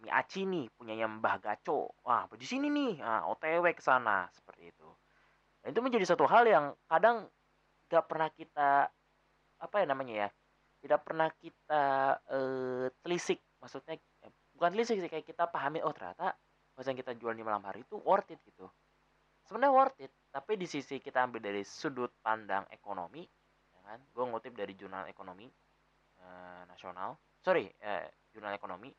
mie 0.01 0.11
aci 0.11 0.43
nih 0.43 0.67
punyanya 0.75 1.07
Mbah 1.07 1.39
Gaco. 1.39 1.95
Wah 2.03 2.27
di 2.35 2.43
sini 2.43 2.67
nih? 2.67 2.99
Ah, 2.99 3.23
OTW 3.31 3.63
ke 3.71 3.83
sana 3.83 4.27
seperti 4.35 4.75
itu. 4.75 4.89
Dan 5.63 5.71
itu 5.71 5.79
menjadi 5.79 6.05
satu 6.11 6.27
hal 6.27 6.43
yang 6.43 6.75
kadang 6.91 7.31
gak 7.87 8.03
pernah 8.11 8.27
kita 8.35 8.91
apa 9.63 9.75
ya 9.79 9.85
namanya 9.87 10.27
ya 10.27 10.29
tidak 10.83 10.99
pernah 11.07 11.31
kita 11.39 11.83
eh, 12.27 12.85
telisik. 12.99 13.39
Maksudnya 13.63 13.95
eh, 13.95 14.31
bukan 14.59 14.69
telisik 14.75 14.99
sih 14.99 15.07
kayak 15.07 15.23
kita 15.23 15.47
pahami 15.47 15.79
oh 15.79 15.95
ternyata 15.95 16.35
yang 16.81 16.97
kita 16.97 17.13
jual 17.13 17.37
di 17.37 17.45
malam 17.45 17.61
hari 17.61 17.85
itu 17.85 18.01
worth 18.01 18.33
it 18.33 18.41
gitu. 18.41 18.65
Sebenarnya 19.45 19.73
worth 19.73 19.97
it 20.01 20.11
tapi 20.33 20.57
di 20.57 20.65
sisi 20.65 20.97
kita 20.97 21.21
ambil 21.29 21.45
dari 21.45 21.61
sudut 21.61 22.09
pandang 22.25 22.65
ekonomi 22.73 23.21
ya 23.69 23.81
kan? 23.85 23.99
Gue 24.09 24.25
ngutip 24.25 24.57
dari 24.57 24.73
jurnal 24.73 25.05
ekonomi 25.05 25.45
eh, 26.17 26.61
nasional 26.65 27.13
sorry 27.45 27.69
eh, 27.69 28.09
jurnal 28.33 28.57
ekonomi 28.57 28.89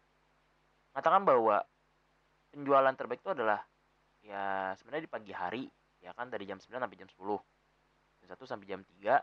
mengatakan 0.95 1.27
bahwa 1.27 1.59
penjualan 2.55 2.95
terbaik 2.95 3.27
itu 3.27 3.35
adalah 3.35 3.59
ya 4.23 4.71
sebenarnya 4.79 5.05
di 5.11 5.13
pagi 5.13 5.33
hari 5.35 5.63
ya 5.99 6.15
kan? 6.15 6.31
Dari 6.31 6.47
jam 6.47 6.63
9 6.63 6.71
sampai 6.71 6.99
jam 6.99 7.11
10 7.11 7.19
jam 8.23 8.29
1 8.31 8.51
sampai 8.55 8.67
jam 8.71 8.81
3 8.87 9.19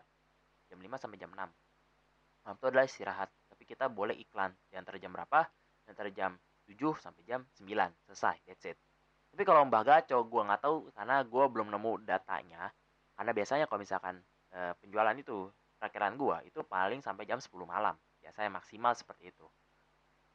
jam 0.68 0.80
5 0.80 1.04
sampai 1.08 1.18
jam 1.18 1.32
6 1.32 1.40
nah, 1.40 2.52
itu 2.52 2.66
adalah 2.68 2.84
istirahat 2.84 3.32
tapi 3.48 3.64
kita 3.64 3.88
boleh 3.88 4.18
iklan. 4.18 4.52
Di 4.68 4.76
antara 4.76 4.98
jam 4.98 5.14
berapa? 5.14 5.46
Di 5.86 5.88
antara 5.94 6.10
jam 6.10 6.34
7 6.68 6.78
sampai 7.02 7.22
jam 7.26 7.42
9 7.58 7.68
selesai 8.08 8.38
that's 8.46 8.66
it. 8.66 8.78
Tapi 9.32 9.44
kalau 9.48 9.64
Mbah 9.66 9.84
Gaco 9.88 10.28
gue 10.28 10.42
nggak 10.44 10.62
tahu 10.62 10.78
karena 10.92 11.24
gue 11.24 11.44
belum 11.48 11.68
nemu 11.72 11.92
datanya 12.04 12.70
karena 13.16 13.32
biasanya 13.32 13.66
kalau 13.70 13.80
misalkan 13.80 14.16
eh, 14.52 14.74
penjualan 14.82 15.16
itu 15.16 15.48
perkiraan 15.82 16.20
gue 16.20 16.38
itu 16.52 16.60
paling 16.68 17.02
sampai 17.02 17.26
jam 17.26 17.40
10 17.42 17.50
malam. 17.66 17.96
Biasanya 18.22 18.54
maksimal 18.54 18.94
seperti 18.94 19.34
itu. 19.34 19.48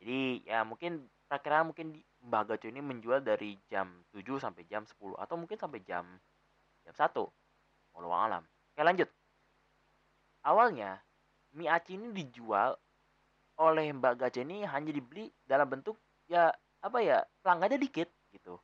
Jadi 0.02 0.45
ya 0.45 0.66
mungkin 0.66 1.06
perkiraan 1.26 1.71
mungkin 1.71 1.99
Mbah 2.26 2.42
Gaco 2.49 2.66
ini 2.66 2.83
menjual 2.83 3.23
dari 3.23 3.56
jam 3.71 4.02
7 4.14 4.23
sampai 4.42 4.66
jam 4.66 4.83
10 4.85 5.16
atau 5.16 5.35
mungkin 5.38 5.56
sampai 5.56 5.80
jam 5.87 6.04
jam 6.83 6.95
1 6.95 7.95
walau 7.97 8.12
alam. 8.12 8.45
Oke 8.75 8.83
lanjut. 8.85 9.09
Awalnya 10.47 11.00
mie 11.56 11.73
aci 11.73 11.97
ini 11.97 12.12
dijual 12.12 12.76
oleh 13.56 13.88
Mbak 13.88 14.14
Gaco 14.21 14.40
ini 14.45 14.68
hanya 14.68 14.92
dibeli 14.92 15.33
dalam 15.49 15.66
bentuk 15.66 15.97
ya 16.26 16.50
apa 16.83 16.99
ya 17.02 17.23
pelanggannya 17.42 17.78
dikit 17.80 18.11
gitu. 18.35 18.59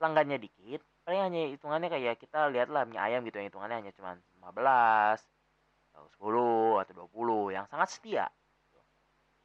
Pelanggannya 0.00 0.40
dikit 0.40 0.80
paling 1.04 1.20
hanya 1.26 1.40
hitungannya 1.50 1.88
kayak 1.90 2.20
kita 2.20 2.52
lihatlah 2.52 2.84
mie 2.86 3.00
ayam 3.00 3.24
gitu 3.26 3.40
yang 3.40 3.48
hitungannya 3.50 3.82
hanya 3.82 3.92
cuma 3.96 4.14
15 4.38 5.24
atau 5.90 6.06
10 6.22 6.82
atau 6.86 6.92
20 7.10 7.56
yang 7.56 7.66
sangat 7.66 7.88
setia 7.90 8.26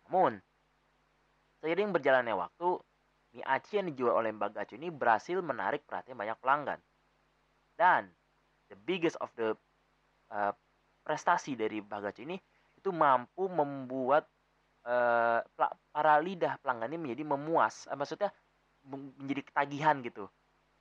namun 0.05 0.37
seiring 1.65 1.89
berjalannya 1.89 2.37
waktu 2.37 2.77
mie 3.35 3.45
aci 3.45 3.81
yang 3.81 3.89
dijual 3.89 4.21
oleh 4.21 4.31
Mbak 4.31 4.51
Gaco 4.53 4.73
ini 4.77 4.93
berhasil 4.93 5.37
menarik 5.41 5.83
perhatian 5.83 6.15
banyak 6.15 6.37
pelanggan. 6.39 6.79
Dan 7.75 8.07
the 8.71 8.77
biggest 8.79 9.19
of 9.19 9.27
the 9.35 9.57
uh, 10.31 10.55
prestasi 11.03 11.57
dari 11.59 11.83
Mbak 11.83 11.99
Gaco 11.99 12.21
ini 12.23 12.37
itu 12.79 12.89
mampu 12.95 13.49
membuat 13.49 14.29
pela- 14.85 15.77
para 15.89 16.13
lidah 16.21 16.61
pelanggan 16.61 16.93
ini 16.93 16.99
menjadi 17.09 17.23
memuas 17.25 17.89
Eh, 17.89 17.97
maksudnya 17.97 18.29
men- 18.85 19.13
menjadi 19.17 19.41
ketagihan 19.49 19.97
gitu 20.05 20.29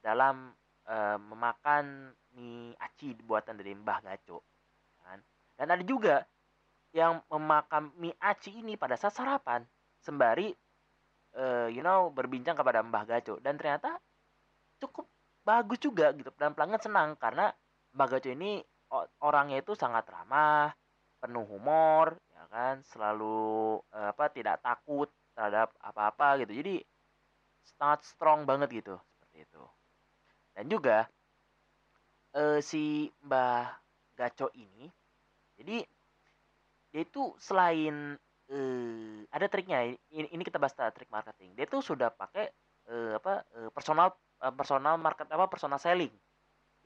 dalam 0.05 0.53
eh, 0.85 1.17
memakan 1.17 2.13
mie 2.37 2.77
aci 2.77 3.17
buatan 3.25 3.57
dari 3.57 3.73
Mbah 3.73 4.01
Gaco 4.05 4.45
kan? 5.01 5.19
dan 5.57 5.67
ada 5.73 5.85
juga 5.87 6.21
yang 6.93 7.25
memakan 7.33 7.91
mie 7.97 8.15
aci 8.21 8.61
ini 8.61 8.77
pada 8.77 8.95
saat 9.01 9.17
sarapan 9.17 9.65
sembari 10.05 10.53
eh, 11.35 11.69
you 11.73 11.81
know 11.81 12.13
berbincang 12.13 12.55
kepada 12.59 12.85
Mbah 12.85 13.05
Gaco 13.09 13.41
dan 13.41 13.57
ternyata 13.57 13.97
cukup 14.83 15.09
bagus 15.45 15.81
juga 15.81 16.13
gitu 16.13 16.29
dan 16.37 16.53
pelanggan 16.53 16.83
senang 16.83 17.09
karena 17.17 17.49
Mbah 17.97 18.09
Gaco 18.13 18.29
ini 18.29 18.61
orangnya 19.25 19.59
itu 19.65 19.73
sangat 19.75 20.05
ramah 20.13 20.71
penuh 21.19 21.47
humor 21.49 22.21
kan 22.51 22.81
selalu 22.87 23.81
eh, 23.95 24.09
apa 24.13 24.25
tidak 24.33 24.61
takut 24.65 25.09
terhadap 25.35 25.75
apa-apa 25.83 26.45
gitu. 26.45 26.53
Jadi 26.61 26.75
sangat 27.79 28.07
strong 28.07 28.47
banget 28.47 28.69
gitu 28.71 28.95
seperti 29.15 29.37
itu. 29.47 29.65
Dan 30.55 30.65
juga 30.71 31.09
eh, 32.35 32.61
si 32.63 33.11
Mbah 33.27 33.71
Gaco 34.15 34.49
ini 34.55 34.87
jadi 35.59 35.83
dia 36.95 37.03
itu 37.03 37.35
selain 37.43 38.15
eh, 38.51 39.19
ada 39.35 39.47
triknya 39.51 39.99
ini, 40.15 40.29
ini 40.31 40.43
kita 40.47 40.63
bahas 40.63 40.75
trik 40.95 41.11
marketing. 41.11 41.59
Dia 41.59 41.67
tuh 41.67 41.83
sudah 41.83 42.11
pakai 42.15 42.47
eh, 42.91 43.13
apa 43.19 43.43
eh, 43.59 43.71
personal 43.75 44.15
eh, 44.43 44.55
personal 44.55 44.95
market 44.99 45.27
apa 45.31 45.51
personal 45.51 45.83
selling. 45.83 46.13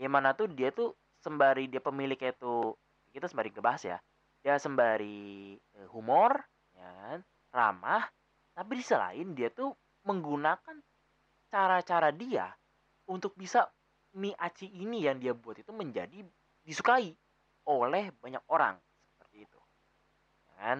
Yang 0.00 0.12
mana 0.12 0.32
tuh 0.32 0.48
dia 0.48 0.72
tuh 0.72 0.96
sembari 1.20 1.66
dia 1.68 1.82
pemiliknya 1.82 2.32
itu 2.32 2.72
kita 3.12 3.26
sembari 3.26 3.50
ngebahas 3.50 3.82
ya 3.84 3.98
dia 4.42 4.56
sembari 4.56 5.54
eh, 5.54 5.88
humor 5.90 6.38
ya 6.74 6.88
kan, 6.88 7.20
ramah 7.50 8.04
tapi 8.54 8.78
di 8.78 8.82
sisi 8.82 8.96
lain 8.98 9.34
dia 9.34 9.50
tuh 9.50 9.70
menggunakan 10.06 10.76
cara-cara 11.48 12.10
dia 12.14 12.48
untuk 13.08 13.34
bisa 13.34 13.66
mie 14.18 14.36
aci 14.36 14.68
ini 14.68 15.04
yang 15.04 15.20
dia 15.20 15.32
buat 15.36 15.58
itu 15.58 15.72
menjadi 15.72 16.24
disukai 16.64 17.12
oleh 17.68 18.12
banyak 18.18 18.42
orang 18.48 18.76
seperti 19.14 19.44
itu 19.44 19.60
ya 20.48 20.54
kan 20.56 20.78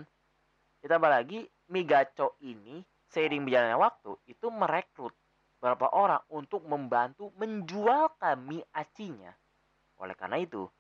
ditambah 0.81 1.11
lagi 1.11 1.45
mie 1.69 1.85
gaco 1.85 2.39
ini 2.45 2.81
seiring 3.09 3.45
berjalannya 3.49 3.79
waktu 3.81 4.13
itu 4.29 4.47
merekrut 4.53 5.15
beberapa 5.59 5.91
orang 5.91 6.23
untuk 6.31 6.63
membantu 6.71 7.35
menjualkan 7.35 8.39
mie 8.47 8.63
acinya. 8.71 9.35
Oleh 9.99 10.15
karena 10.15 10.39
itu, 10.39 10.71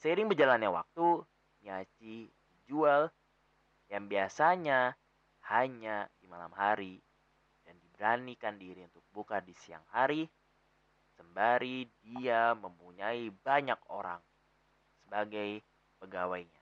seiring 0.00 0.32
berjalannya 0.32 0.72
waktu, 0.72 1.20
mie 1.64 1.72
aci 1.80 2.28
dijual 2.28 3.08
yang 3.88 4.04
biasanya 4.04 4.92
hanya 5.48 6.04
di 6.20 6.28
malam 6.28 6.52
hari 6.52 7.00
dan 7.64 7.80
diberanikan 7.80 8.60
diri 8.60 8.84
untuk 8.84 9.00
buka 9.08 9.40
di 9.40 9.56
siang 9.56 9.84
hari 9.88 10.28
sembari 11.16 11.88
dia 12.04 12.52
mempunyai 12.52 13.32
banyak 13.32 13.80
orang 13.88 14.20
sebagai 15.00 15.64
pegawainya. 16.02 16.60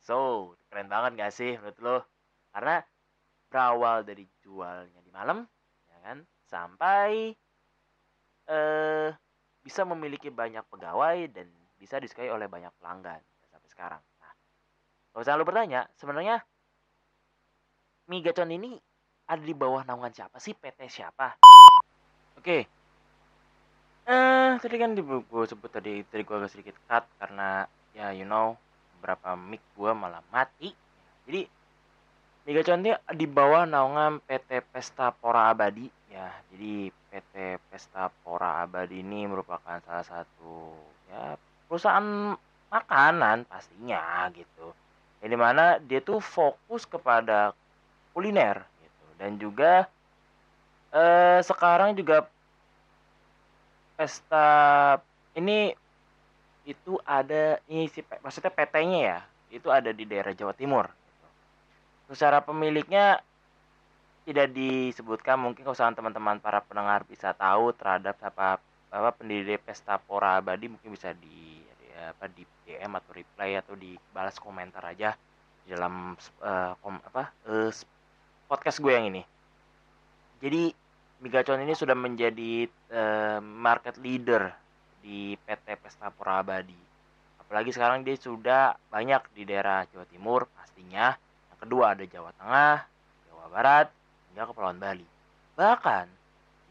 So, 0.00 0.54
keren 0.70 0.88
banget 0.88 1.18
gak 1.18 1.34
sih 1.34 1.58
menurut 1.58 1.78
lo? 1.82 1.96
Karena 2.54 2.80
berawal 3.50 4.06
dari 4.06 4.24
jualnya 4.40 5.02
di 5.02 5.10
malam, 5.12 5.44
ya 5.90 5.98
kan, 6.00 6.18
sampai 6.48 7.36
eh 8.48 9.10
bisa 9.60 9.84
memiliki 9.84 10.32
banyak 10.32 10.64
pegawai 10.72 11.28
dan 11.28 11.52
bisa 11.76 12.00
disukai 12.00 12.32
oleh 12.32 12.48
banyak 12.48 12.72
pelanggan 12.80 13.20
sampai 13.52 13.68
sekarang. 13.68 14.02
Kalau 15.12 15.20
misalnya 15.24 15.40
lo 15.40 15.48
bertanya, 15.48 15.80
sebenarnya 15.98 16.36
mie 18.08 18.24
gacon 18.24 18.50
ini 18.52 18.80
ada 19.28 19.44
di 19.44 19.52
bawah 19.52 19.84
naungan 19.84 20.12
siapa 20.12 20.40
sih? 20.40 20.56
PT 20.56 20.88
siapa? 20.88 21.36
Oke. 22.40 22.64
Eh, 24.08 24.50
tadi 24.56 24.76
kan 24.80 24.96
gue 24.96 25.44
sebut 25.44 25.68
tadi 25.68 26.00
tadi 26.08 26.24
gue 26.24 26.36
agak 26.40 26.48
sedikit 26.48 26.76
cut 26.88 27.04
karena 27.20 27.68
ya 27.92 28.08
you 28.16 28.24
know 28.24 28.56
beberapa 28.96 29.36
mic 29.36 29.60
gue 29.76 29.92
malah 29.92 30.24
mati. 30.32 30.72
Jadi 31.28 31.44
mie 32.48 32.54
gacon 32.56 32.80
ini 32.80 32.96
di 33.12 33.26
bawah 33.28 33.68
naungan 33.68 34.24
PT 34.24 34.64
Pesta 34.72 35.12
Pora 35.12 35.52
Abadi 35.52 35.84
ya. 36.08 36.32
Jadi 36.48 36.88
PT 36.88 37.60
Pesta 37.68 38.08
Pora 38.08 38.64
Abadi 38.64 39.04
ini 39.04 39.28
merupakan 39.28 39.76
salah 39.84 40.06
satu 40.08 40.72
ya 41.12 41.36
perusahaan 41.68 42.32
makanan 42.72 43.44
pastinya 43.44 44.24
gitu. 44.32 44.72
Yang 45.22 45.30
di 45.34 45.38
mana 45.38 45.64
dia 45.82 45.98
tuh 45.98 46.22
fokus 46.22 46.86
kepada 46.86 47.54
kuliner 48.14 48.62
gitu 48.82 49.06
dan 49.18 49.30
juga 49.38 49.72
eh 50.94 51.40
sekarang 51.44 51.94
juga 51.98 52.24
pesta 53.98 54.48
ini 55.34 55.74
itu 56.68 57.00
ada 57.02 57.58
ini 57.66 57.88
si 57.88 58.04
maksudnya 58.20 58.52
PT-nya 58.52 59.00
ya 59.00 59.18
itu 59.48 59.68
ada 59.72 59.90
di 59.94 60.04
daerah 60.04 60.36
Jawa 60.36 60.52
Timur 60.52 60.84
gitu. 60.84 61.26
Secara 62.12 62.44
pemiliknya 62.44 63.20
tidak 64.28 64.52
disebutkan 64.52 65.40
mungkin 65.40 65.64
kalau 65.64 65.96
teman-teman 65.96 66.36
para 66.36 66.60
pendengar 66.60 67.00
bisa 67.08 67.32
tahu 67.32 67.72
terhadap 67.72 68.20
apa 68.20 68.60
apa 68.92 69.10
pendiri 69.16 69.56
pesta 69.56 69.96
Pora 69.96 70.36
Abadi 70.36 70.68
mungkin 70.68 70.92
bisa 70.92 71.16
di 71.16 71.47
apa 72.00 72.30
di 72.30 72.46
DM 72.66 72.92
atau 72.94 73.10
reply 73.12 73.50
atau 73.58 73.74
dibalas 73.74 74.36
komentar 74.38 74.82
aja 74.86 75.14
di 75.66 75.74
dalam 75.74 76.14
eh, 76.18 76.72
kom- 76.80 77.04
apa 77.04 77.34
eh, 77.50 77.70
podcast 78.48 78.78
gue 78.80 78.92
yang 78.92 79.10
ini. 79.10 79.22
Jadi 80.38 80.72
Migacon 81.18 81.66
ini 81.66 81.74
sudah 81.74 81.98
menjadi 81.98 82.70
eh, 82.70 83.38
market 83.42 83.98
leader 83.98 84.54
di 85.02 85.34
PT 85.34 85.74
Pesta 85.82 86.14
Pora 86.14 86.46
Abadi. 86.46 86.78
Apalagi 87.42 87.74
sekarang 87.74 88.06
dia 88.06 88.14
sudah 88.14 88.78
banyak 88.86 89.24
di 89.34 89.42
daerah 89.42 89.82
Jawa 89.90 90.06
Timur 90.06 90.46
pastinya. 90.54 91.16
Yang 91.50 91.58
kedua 91.66 91.84
ada 91.96 92.04
Jawa 92.06 92.30
Tengah, 92.38 92.76
Jawa 93.26 93.44
Barat, 93.50 93.86
hingga 94.30 94.46
Kepulauan 94.46 94.78
Bali. 94.78 95.06
Bahkan 95.58 96.06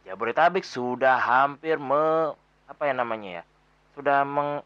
Jabodetabek 0.07 0.63
sudah 0.63 1.19
hampir 1.19 1.75
me 1.75 2.31
apa 2.72 2.84
ya 2.88 2.96
namanya 2.96 3.41
ya? 3.41 3.43
Sudah 3.91 4.24
meng 4.24 4.63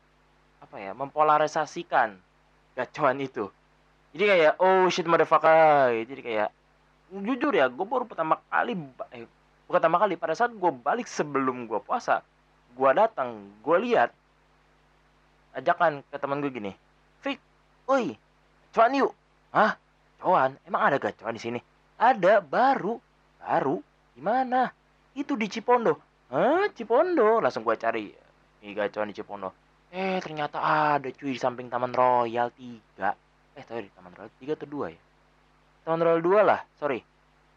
apa 0.62 0.76
ya? 0.78 0.92
mempolarisasikan 0.94 2.16
gacuan 2.78 3.18
itu. 3.20 3.50
Jadi 4.14 4.24
kayak 4.28 4.54
oh 4.62 4.88
shit 4.88 5.08
motherfucker. 5.08 5.92
Jadi 6.06 6.22
kayak 6.22 6.50
jujur 7.12 7.52
ya, 7.52 7.68
gue 7.68 7.84
baru 7.84 8.08
pertama 8.08 8.40
kali 8.48 8.80
eh, 9.12 9.28
bukan 9.68 9.80
pertama 9.80 10.00
kali 10.00 10.16
pada 10.16 10.32
saat 10.32 10.56
gue 10.56 10.72
balik 10.72 11.08
sebelum 11.12 11.68
gue 11.68 11.80
puasa, 11.84 12.24
gue 12.72 12.92
datang, 12.96 13.52
gue 13.60 13.78
lihat 13.84 14.16
ajakan 15.60 16.04
ke 16.08 16.16
teman 16.16 16.40
gue 16.40 16.52
gini, 16.52 16.72
Fik, 17.20 17.36
oi, 17.92 18.16
cuan 18.72 18.96
yuk, 18.96 19.12
hah, 19.52 19.76
cuan, 20.24 20.56
emang 20.64 20.88
ada 20.88 20.98
gacuan 21.00 21.36
di 21.36 21.44
sini? 21.44 21.60
Ada, 22.00 22.40
baru, 22.40 22.96
baru, 23.44 23.84
di 24.16 24.22
mana? 24.24 24.72
Itu 25.12 25.36
di 25.36 25.52
Cipondo, 25.52 26.00
hah, 26.32 26.72
Cipondo, 26.72 27.44
langsung 27.44 27.68
gue 27.68 27.76
cari, 27.76 28.08
ini 28.64 28.72
gacuan 28.72 29.12
di 29.12 29.16
Cipondo. 29.20 29.52
Eh, 29.92 30.24
ternyata 30.24 30.58
ada 30.64 31.12
cuy 31.12 31.36
di 31.36 31.42
samping 31.42 31.68
Taman 31.68 31.92
Royal 31.92 32.48
3. 32.56 33.12
Eh, 33.60 33.64
tadi 33.68 33.92
Taman 33.92 34.16
Royal 34.16 34.32
3 34.40 34.56
atau 34.56 34.68
2 34.68 34.88
ya? 34.96 35.02
Taman 35.84 36.00
Royal 36.06 36.22
2 36.24 36.40
lah, 36.48 36.60
sorry. 36.80 37.04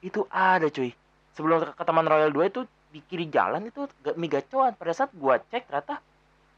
Itu 0.02 0.26
ada 0.30 0.66
cuy. 0.66 0.90
Sebelum 1.38 1.62
ke, 1.78 1.82
Taman 1.86 2.06
Royal 2.10 2.34
2 2.34 2.50
itu 2.50 2.60
di 2.90 3.00
kiri 3.06 3.30
jalan 3.30 3.70
itu 3.70 3.86
mie 4.18 4.30
gacoan. 4.30 4.74
Pada 4.74 4.92
saat 4.94 5.10
gua 5.14 5.38
cek 5.50 5.70
ternyata 5.70 6.02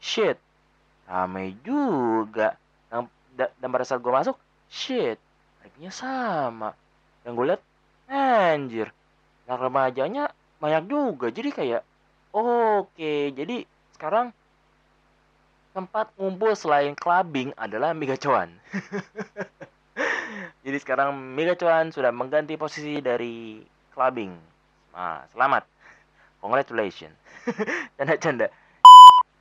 shit. 0.01 0.37
Rame 1.09 1.57
juga. 1.65 2.57
Dan, 2.89 3.09
da- 3.37 3.53
dan 3.61 3.69
pada 3.73 3.85
saat 3.85 4.01
gua 4.01 4.21
masuk, 4.21 4.37
shit. 4.69 5.17
Harganya 5.61 5.91
sama. 5.93 6.69
Dan 7.25 7.37
gue 7.37 7.45
lihat 7.53 7.61
anjir. 8.09 8.89
Nah 9.49 9.57
remajanya 9.57 10.23
banyak 10.61 10.83
juga. 10.89 11.27
Jadi 11.33 11.49
kayak 11.53 11.81
oke, 12.33 13.13
jadi 13.33 13.65
sekarang 13.97 14.33
tempat 15.77 16.09
ngumpul 16.17 16.57
selain 16.57 16.97
clubbing 16.97 17.53
adalah 17.53 17.93
mie 17.93 18.09
gacoan. 18.09 18.49
Jadi 20.65 20.77
sekarang 20.81 21.13
Mega 21.13 21.53
Cuan 21.53 21.93
sudah 21.93 22.09
mengganti 22.09 22.57
posisi 22.57 22.97
dari 22.97 23.61
clubbing. 23.93 24.33
Nah, 24.97 25.21
selamat. 25.29 25.69
Congratulations. 26.41 27.13
Canda-canda. 27.97 28.49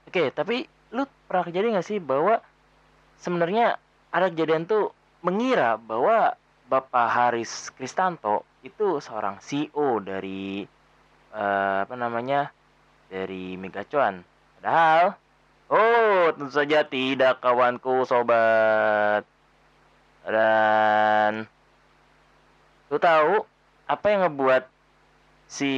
Oke, 0.05 0.29
tapi 0.37 0.69
lu 0.93 1.09
pernah 1.25 1.49
kejadian 1.49 1.81
gak 1.81 1.89
sih 1.89 1.99
bahwa 2.05 2.45
sebenarnya 3.17 3.81
ada 4.13 4.29
kejadian 4.29 4.69
tuh 4.69 4.93
mengira 5.25 5.81
bahwa 5.81 6.37
Bapak 6.69 7.09
Haris 7.17 7.73
Kristanto 7.73 8.45
itu 8.61 9.01
seorang 9.01 9.41
CEO 9.41 10.05
dari 10.05 10.69
eh, 11.33 11.79
apa 11.81 11.95
namanya 11.97 12.53
dari 13.09 13.57
Mega 13.57 13.83
Cuan. 13.89 14.21
Padahal, 14.61 15.17
oh 15.71 16.31
tentu 16.35 16.53
saja 16.53 16.87
tidak 16.87 17.43
kawanku 17.43 18.07
sobat. 18.07 19.23
Dan 20.27 21.47
lu 22.91 22.99
tahu 22.99 23.47
apa 23.87 24.07
yang 24.11 24.27
ngebuat 24.27 24.67
si 25.47 25.73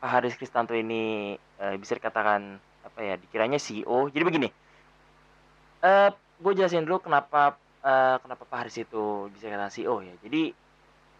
Pak 0.00 0.08
Haris 0.08 0.36
Kristanto 0.36 0.72
ini 0.72 1.36
eh, 1.36 1.74
bisa 1.76 1.96
dikatakan 1.96 2.60
apa 2.84 3.00
ya 3.00 3.14
dikiranya 3.20 3.60
CEO. 3.60 4.08
Jadi 4.08 4.24
begini, 4.24 4.48
eh 5.84 6.08
gue 6.36 6.52
jelasin 6.52 6.84
dulu 6.84 7.04
kenapa 7.04 7.56
eh, 7.84 8.16
kenapa 8.20 8.42
Pak 8.48 8.58
Haris 8.64 8.76
itu 8.80 9.28
bisa 9.32 9.48
dikatakan 9.48 9.72
CEO 9.72 10.00
ya. 10.04 10.12
Jadi 10.24 10.52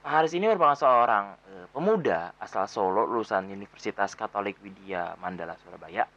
Pak 0.00 0.12
Haris 0.22 0.32
ini 0.36 0.48
merupakan 0.48 0.76
seorang 0.76 1.36
eh, 1.50 1.66
pemuda 1.72 2.32
asal 2.40 2.68
Solo 2.68 3.04
lulusan 3.04 3.48
Universitas 3.52 4.16
Katolik 4.16 4.60
Widya 4.64 5.16
Mandala 5.20 5.56
Surabaya. 5.60 6.08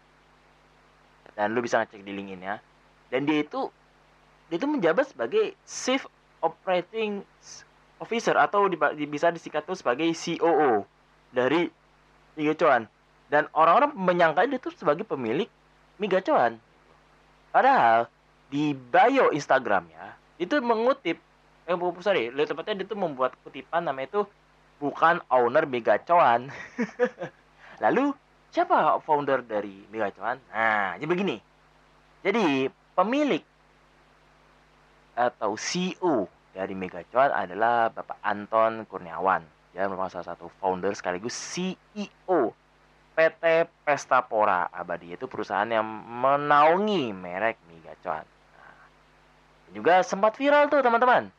Dan 1.40 1.56
lu 1.56 1.64
bisa 1.64 1.80
ngecek 1.80 2.04
di 2.04 2.12
link 2.12 2.36
ini 2.36 2.44
ya. 2.44 2.60
Dan 3.08 3.24
dia 3.24 3.48
itu 3.48 3.72
dia 4.52 4.60
itu 4.60 4.68
menjabat 4.68 5.16
sebagai 5.16 5.56
Chief 5.64 6.04
Operating 6.44 7.24
Officer 8.04 8.36
atau 8.36 8.68
di, 8.68 8.76
bisa 9.08 9.32
disingkat 9.32 9.64
tuh 9.64 9.80
sebagai 9.80 10.12
COO 10.12 10.84
dari 11.32 11.72
Liga 12.36 12.56
Cuan. 12.60 12.84
Dan 13.32 13.48
orang-orang 13.56 13.96
menyangka 13.96 14.44
dia 14.44 14.60
itu 14.60 14.68
sebagai 14.76 15.08
pemilik 15.08 15.48
Miga 15.96 16.20
Cuan. 16.20 16.60
Padahal 17.56 18.12
di 18.52 18.74
bio 18.76 19.32
Instagramnya 19.32 20.18
itu 20.42 20.60
mengutip 20.60 21.18
eh 21.70 21.78
bu- 21.78 21.94
sorry, 22.02 22.34
lebih 22.34 22.50
tepatnya 22.52 22.82
dia 22.82 22.88
itu 22.90 22.98
membuat 22.98 23.38
kutipan 23.46 23.86
namanya 23.86 24.10
itu 24.10 24.22
bukan 24.82 25.24
owner 25.32 25.64
Mega 25.70 26.02
Cuan. 26.04 26.52
Lalu 27.84 28.12
siapa 28.50 28.98
founder 29.06 29.46
dari 29.46 29.86
Mega 29.90 30.10
Cuan? 30.14 30.38
Nah, 30.50 30.98
jadi 30.98 31.08
begini. 31.10 31.38
Jadi 32.26 32.68
pemilik 32.98 33.44
atau 35.16 35.56
CEO 35.56 36.28
dari 36.56 36.74
Mega 36.76 37.04
Cuan 37.08 37.32
adalah 37.32 37.94
Bapak 37.94 38.20
Anton 38.24 38.84
Kurniawan. 38.90 39.44
Dia 39.72 39.86
merupakan 39.86 40.10
salah 40.10 40.34
satu 40.34 40.50
founder 40.60 40.92
sekaligus 40.98 41.36
CEO 41.38 42.52
PT 43.14 43.44
Pesta 43.86 44.24
Pora 44.24 44.72
Abadi 44.72 45.14
itu 45.14 45.28
perusahaan 45.28 45.68
yang 45.68 45.86
menaungi 46.24 47.12
merek 47.14 47.60
Mega 47.70 47.94
Cuan. 48.02 48.26
Nah, 48.26 48.84
juga 49.76 50.02
sempat 50.02 50.36
viral 50.40 50.68
tuh 50.72 50.82
teman-teman. 50.82 51.30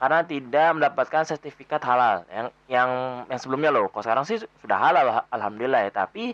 karena 0.00 0.24
tidak 0.24 0.68
mendapatkan 0.80 1.28
sertifikat 1.28 1.84
halal 1.84 2.24
yang 2.32 2.48
yang 2.72 2.90
yang 3.28 3.36
sebelumnya 3.36 3.68
loh. 3.68 3.92
Kalau 3.92 4.00
sekarang 4.00 4.24
sih 4.24 4.40
sudah 4.40 4.78
halal 4.80 5.28
alhamdulillah 5.28 5.84
ya, 5.84 5.92
tapi 5.92 6.32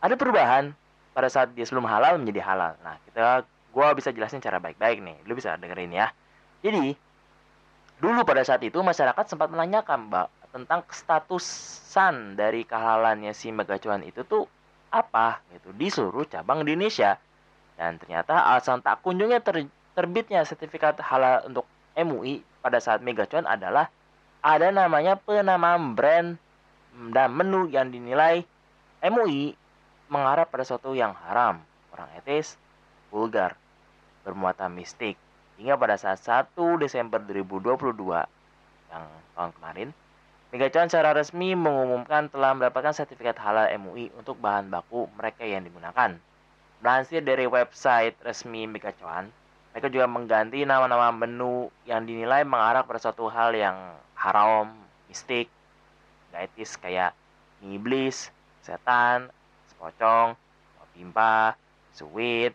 ada 0.00 0.14
perubahan 0.16 0.72
pada 1.12 1.28
saat 1.28 1.52
dia 1.52 1.68
sebelum 1.68 1.84
halal 1.84 2.16
menjadi 2.16 2.40
halal. 2.44 2.72
Nah, 2.80 2.96
kita 3.04 3.44
gua 3.70 3.92
bisa 3.92 4.10
jelasin 4.10 4.40
cara 4.40 4.56
baik-baik 4.56 5.04
nih. 5.04 5.16
Lu 5.28 5.36
bisa 5.36 5.54
dengerin 5.60 5.92
ya. 5.92 6.08
Jadi, 6.64 6.96
dulu 8.00 8.24
pada 8.24 8.40
saat 8.44 8.64
itu 8.64 8.80
masyarakat 8.80 9.24
sempat 9.28 9.52
menanyakan 9.52 10.08
Mbak 10.08 10.26
tentang 10.50 10.80
statusan 10.90 12.34
dari 12.34 12.66
kehalalannya 12.66 13.30
si 13.30 13.54
megacuan 13.54 14.02
itu 14.02 14.26
tuh 14.26 14.50
apa 14.90 15.38
gitu 15.54 15.70
di 15.70 15.86
seluruh 15.86 16.26
cabang 16.26 16.66
di 16.66 16.74
Indonesia. 16.74 17.14
Dan 17.78 17.96
ternyata 17.96 18.44
alasan 18.50 18.82
tak 18.82 19.00
kunjungnya 19.00 19.40
ter, 19.40 19.68
terbitnya 19.94 20.42
sertifikat 20.44 20.98
halal 21.00 21.46
untuk 21.48 21.64
MUI 21.94 22.42
pada 22.60 22.82
saat 22.82 23.00
megacuan 23.00 23.46
adalah 23.46 23.88
ada 24.40 24.68
namanya 24.72 25.16
penamaan 25.16 25.92
brand 25.96 26.36
dan 27.12 27.28
menu 27.32 27.70
yang 27.70 27.88
dinilai 27.88 28.44
MUI 29.00 29.59
mengarah 30.10 30.44
pada 30.44 30.66
sesuatu 30.66 30.92
yang 30.92 31.14
haram, 31.14 31.62
kurang 31.94 32.10
etis, 32.18 32.58
vulgar, 33.14 33.54
bermuatan 34.26 34.74
mistik. 34.74 35.14
Hingga 35.56 35.78
pada 35.78 35.94
saat 35.94 36.18
1 36.20 36.82
Desember 36.82 37.22
2022 37.22 37.94
yang 38.90 39.04
tahun 39.38 39.50
kemarin, 39.54 39.88
Megacuan 40.50 40.90
secara 40.90 41.14
resmi 41.14 41.54
mengumumkan 41.54 42.26
telah 42.26 42.50
mendapatkan 42.58 42.90
sertifikat 42.90 43.38
halal 43.38 43.70
MUI 43.78 44.10
untuk 44.18 44.34
bahan 44.42 44.66
baku 44.66 45.06
mereka 45.14 45.46
yang 45.46 45.62
digunakan. 45.62 46.18
Melansir 46.82 47.22
dari 47.22 47.46
website 47.46 48.18
resmi 48.26 48.66
Megacuan, 48.66 49.30
mereka 49.70 49.86
juga 49.86 50.10
mengganti 50.10 50.66
nama-nama 50.66 51.14
menu 51.14 51.70
yang 51.86 52.02
dinilai 52.02 52.42
mengarah 52.42 52.82
pada 52.82 52.98
suatu 52.98 53.30
hal 53.30 53.54
yang 53.54 53.94
haram, 54.18 54.74
mistik, 55.06 55.46
gak 56.34 56.50
etis 56.50 56.74
kayak 56.74 57.14
iblis, 57.62 58.34
setan, 58.66 59.30
sepocong, 59.80 60.36
pimpa, 60.92 61.56
sweet, 61.96 62.52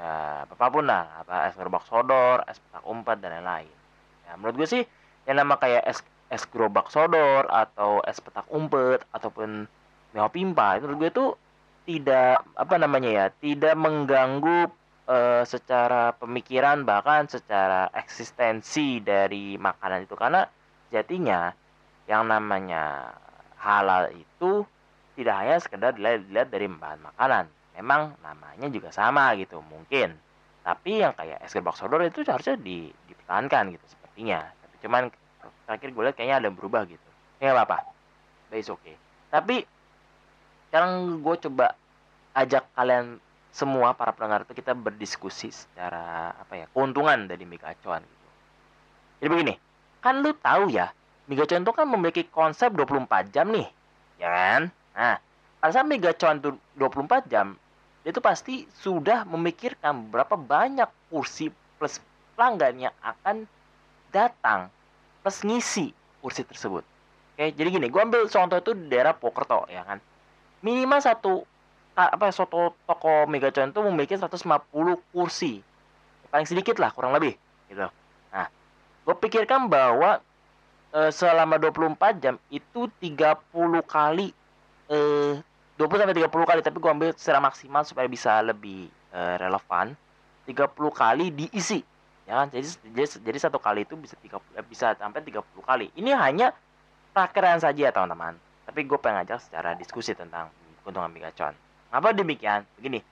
uh, 0.00 0.48
apa 0.48 0.66
pun 0.72 0.88
lah, 0.88 1.20
apa 1.20 1.52
es 1.52 1.54
gerobak 1.60 1.84
sodor, 1.84 2.40
es 2.48 2.56
petak 2.56 2.80
umpet 2.88 3.20
dan 3.20 3.36
lain-lain. 3.36 3.76
Ya, 4.24 4.40
menurut 4.40 4.64
gue 4.64 4.68
sih 4.80 4.82
yang 5.28 5.44
nama 5.44 5.60
kayak 5.60 5.84
es 5.84 6.00
es 6.32 6.48
gerobak 6.48 6.88
sodor 6.88 7.44
atau 7.52 8.00
es 8.08 8.16
petak 8.24 8.48
umpet 8.48 9.04
ataupun 9.12 9.68
meo 10.16 10.28
pimpa 10.32 10.78
itu 10.78 10.86
menurut 10.88 11.00
gue 11.04 11.10
tuh 11.12 11.30
tidak 11.84 12.46
apa 12.54 12.74
namanya 12.78 13.10
ya 13.10 13.26
tidak 13.34 13.74
mengganggu 13.74 14.70
uh, 15.10 15.42
secara 15.42 16.14
pemikiran 16.14 16.86
bahkan 16.86 17.26
secara 17.26 17.90
eksistensi 17.90 19.02
dari 19.02 19.58
makanan 19.58 20.06
itu 20.06 20.14
karena 20.14 20.46
jadinya 20.94 21.50
yang 22.06 22.30
namanya 22.30 23.10
halal 23.58 24.10
itu 24.14 24.62
tidak 25.20 25.36
hanya 25.36 25.56
sekedar 25.60 25.92
dilihat, 25.92 26.48
dari 26.48 26.66
bahan 26.66 27.00
makanan 27.04 27.44
memang 27.76 28.16
namanya 28.24 28.66
juga 28.72 28.88
sama 28.88 29.36
gitu 29.36 29.60
mungkin. 29.68 30.16
Tapi 30.60 31.04
yang 31.04 31.12
kayak 31.16 31.44
es 31.44 31.52
gerobak 31.52 31.76
sodor 31.76 32.04
itu 32.04 32.24
harusnya 32.24 32.56
di, 32.56 32.92
dipertahankan 33.08 33.72
gitu 33.76 33.86
sepertinya. 33.88 34.44
Tapi 34.44 34.76
cuman 34.84 35.02
terakhir 35.68 35.88
gue 35.92 36.02
lihat 36.04 36.16
kayaknya 36.16 36.36
ada 36.40 36.46
yang 36.48 36.56
berubah 36.56 36.84
gitu. 36.88 37.08
Ya 37.40 37.56
apa 37.56 37.64
apa 37.64 37.78
but 38.50 38.66
oke 38.66 38.82
okay. 38.82 38.96
Tapi 39.30 39.62
sekarang 40.68 41.22
gue 41.22 41.34
coba 41.48 41.78
ajak 42.34 42.66
kalian 42.74 43.22
semua 43.50 43.94
para 43.94 44.14
pendengar 44.14 44.46
itu 44.46 44.54
kita 44.54 44.74
berdiskusi 44.74 45.50
secara 45.50 46.34
apa 46.38 46.54
ya 46.54 46.66
keuntungan 46.70 47.26
dari 47.26 47.42
Migacuan 47.46 48.02
gitu. 48.02 48.28
Jadi 49.22 49.28
begini, 49.30 49.54
kan 49.98 50.22
lu 50.22 50.30
tahu 50.38 50.70
ya, 50.70 50.94
Migacuan 51.26 51.66
itu 51.66 51.72
kan 51.74 51.86
memiliki 51.90 52.22
konsep 52.30 52.70
24 52.70 53.34
jam 53.34 53.50
nih, 53.50 53.66
ya 54.22 54.28
kan? 54.30 54.62
Nah, 54.96 55.16
pada 55.60 55.72
saat 55.72 55.86
Migacuan 55.86 56.40
itu 56.40 56.56
24 56.78 57.28
jam, 57.30 57.54
itu 58.02 58.18
pasti 58.18 58.64
sudah 58.80 59.28
memikirkan 59.28 60.08
berapa 60.08 60.34
banyak 60.34 60.88
kursi 61.12 61.52
plus 61.76 62.00
pelanggan 62.34 62.90
yang 62.90 62.94
akan 63.04 63.44
datang 64.10 64.72
plus 65.20 65.44
ngisi 65.44 65.92
kursi 66.24 66.42
tersebut. 66.48 66.84
Oke, 67.36 67.52
jadi 67.56 67.68
gini, 67.68 67.86
gue 67.88 68.00
ambil 68.00 68.28
contoh 68.28 68.58
itu 68.60 68.72
di 68.76 68.88
daerah 68.88 69.12
Pokerto, 69.16 69.68
ya 69.68 69.84
kan? 69.84 70.00
Minimal 70.60 71.00
satu 71.00 71.44
apa 72.08 72.32
soto 72.32 72.72
toko 72.88 73.28
Megacuan 73.28 73.74
itu 73.74 73.80
memiliki 73.84 74.14
150 74.16 74.40
kursi 75.12 75.60
paling 76.30 76.46
sedikit 76.46 76.78
lah 76.78 76.94
kurang 76.94 77.12
lebih 77.12 77.34
gitu 77.68 77.90
nah 78.30 78.46
gue 79.04 79.14
pikirkan 79.18 79.66
bahwa 79.66 80.22
e, 80.94 81.10
selama 81.10 81.58
24 81.58 82.22
jam 82.22 82.34
itu 82.48 82.86
30 83.02 83.36
kali 83.84 84.30
e, 84.90 84.98
20 85.78 86.02
sampai 86.02 86.16
30 86.18 86.28
kali 86.28 86.60
tapi 86.60 86.76
gue 86.82 86.90
ambil 86.90 87.10
secara 87.14 87.38
maksimal 87.38 87.86
supaya 87.86 88.10
bisa 88.10 88.42
lebih 88.42 88.90
e, 89.14 89.20
relevan. 89.38 89.94
30 90.44 90.66
kali 90.90 91.30
diisi 91.30 91.78
ya 92.26 92.42
kan? 92.42 92.50
Jadi 92.50 92.90
jadi, 92.90 93.06
jadi 93.22 93.38
satu 93.38 93.62
kali 93.62 93.86
itu 93.86 93.94
bisa 93.94 94.18
30 94.18 94.42
bisa 94.66 94.98
sampai 94.98 95.22
30 95.22 95.46
kali. 95.62 95.86
Ini 95.94 96.10
hanya 96.18 96.50
takaran 97.14 97.62
saja 97.62 97.88
ya 97.88 97.94
teman-teman. 97.94 98.34
Tapi 98.66 98.82
gue 98.82 98.98
pengen 98.98 99.22
ngajak 99.22 99.38
secara 99.46 99.78
diskusi 99.78 100.12
tentang 100.14 100.50
keuntungan 100.82 101.10
Megacuan 101.10 101.54
apa 101.90 102.14
demikian? 102.14 102.62
Begini, 102.78 103.02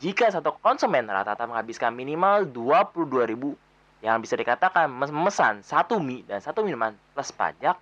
jika 0.00 0.32
satu 0.32 0.56
konsumen 0.64 1.04
rata-rata 1.04 1.44
menghabiskan 1.44 1.92
minimal 1.92 2.48
22.000 2.48 4.04
yang 4.04 4.16
bisa 4.20 4.34
dikatakan 4.36 4.88
memesan 4.88 5.60
satu 5.60 6.00
mie 6.00 6.24
dan 6.24 6.40
satu 6.40 6.64
minuman 6.64 6.96
plus 7.12 7.30
pajak, 7.32 7.76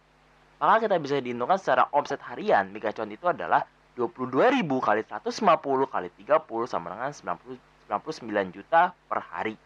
maka 0.63 0.87
kita 0.87 0.95
bisa 1.03 1.19
diuntungkan 1.19 1.59
secara 1.59 1.91
omset 1.91 2.23
harian 2.23 2.71
Megacuan 2.71 3.11
itu 3.11 3.27
adalah 3.27 3.67
22.000 3.99 4.63
kali 4.63 5.03
150 5.03 5.91
kali 5.91 6.09
30 6.23 6.71
sama 6.71 6.95
dengan 6.95 7.11
90, 7.11 7.59
99 7.91 8.55
juta 8.55 8.95
per 9.11 9.21
hari. 9.27 9.59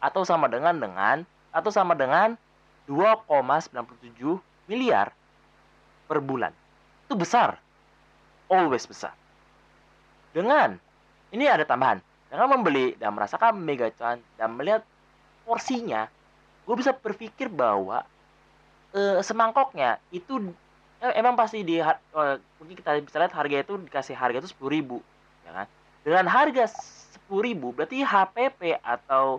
Atau 0.00 0.24
sama 0.24 0.48
dengan 0.48 0.80
dengan 0.80 1.28
atau 1.52 1.68
sama 1.68 1.92
dengan 1.92 2.40
2,97 2.88 4.40
miliar 4.66 5.12
per 6.08 6.18
bulan. 6.24 6.56
Itu 7.04 7.14
besar. 7.20 7.60
Always 8.48 8.88
besar. 8.88 9.14
Dengan 10.32 10.80
ini 11.30 11.46
ada 11.46 11.62
tambahan. 11.62 12.02
Dengan 12.30 12.46
membeli 12.58 12.94
dan 12.98 13.14
merasakan 13.14 13.58
megacuan 13.58 14.22
dan 14.38 14.54
melihat 14.54 14.82
porsinya, 15.42 16.06
gue 16.62 16.74
bisa 16.78 16.94
berpikir 16.94 17.50
bahwa 17.50 18.06
e, 18.94 19.22
semangkoknya 19.22 19.98
itu 20.10 20.52
e, 21.02 21.06
emang 21.16 21.34
pasti 21.38 21.62
di 21.62 21.78
e, 21.78 22.22
mungkin 22.60 22.74
kita 22.76 22.98
bisa 23.02 23.18
lihat 23.22 23.34
harga 23.34 23.56
itu 23.62 23.74
dikasih 23.86 24.16
harga 24.16 24.38
itu 24.42 24.50
sepuluh 24.50 24.72
ribu, 24.74 24.98
ya 25.46 25.50
kan? 25.52 25.66
Dengan 26.00 26.26
harga 26.30 26.64
sepuluh 27.14 27.42
ribu 27.46 27.66
berarti 27.76 28.02
HPP 28.02 28.80
atau 28.82 29.38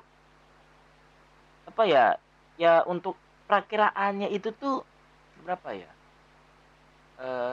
apa 1.68 1.84
ya 1.88 2.20
ya 2.60 2.84
untuk 2.84 3.16
perakiraannya 3.48 4.28
itu 4.32 4.52
tuh 4.56 4.84
berapa 5.44 5.72
ya? 5.76 5.92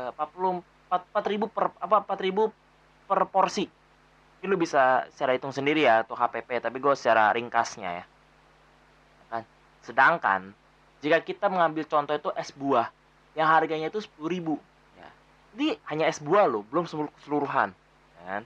empat 0.08 0.28
puluh 0.32 0.64
empat 0.88 1.24
ribu 1.28 1.44
per 1.52 1.68
apa 1.76 2.00
empat 2.00 2.18
ribu 2.24 2.48
per 3.04 3.20
porsi. 3.28 3.68
Ini 4.38 4.46
lu 4.46 4.56
bisa 4.56 5.04
secara 5.12 5.34
hitung 5.34 5.52
sendiri 5.52 5.84
ya 5.84 6.06
atau 6.06 6.14
HPP, 6.14 6.62
tapi 6.62 6.78
gue 6.78 6.94
secara 6.94 7.34
ringkasnya 7.34 7.90
ya. 8.00 8.04
Kan? 9.28 9.42
Sedangkan 9.82 10.54
jika 10.98 11.18
kita 11.22 11.46
mengambil 11.46 11.86
contoh 11.86 12.14
itu 12.14 12.30
es 12.34 12.50
buah 12.54 12.90
yang 13.38 13.46
harganya 13.46 13.86
itu 13.92 14.02
sepuluh 14.02 14.28
ribu, 14.30 14.54
ya. 14.98 15.08
Jadi 15.54 15.68
hanya 15.94 16.04
es 16.10 16.18
buah 16.18 16.50
loh, 16.50 16.66
belum 16.66 16.90
keseluruhan. 16.90 17.70
Ya 18.18 18.22
kan? 18.26 18.42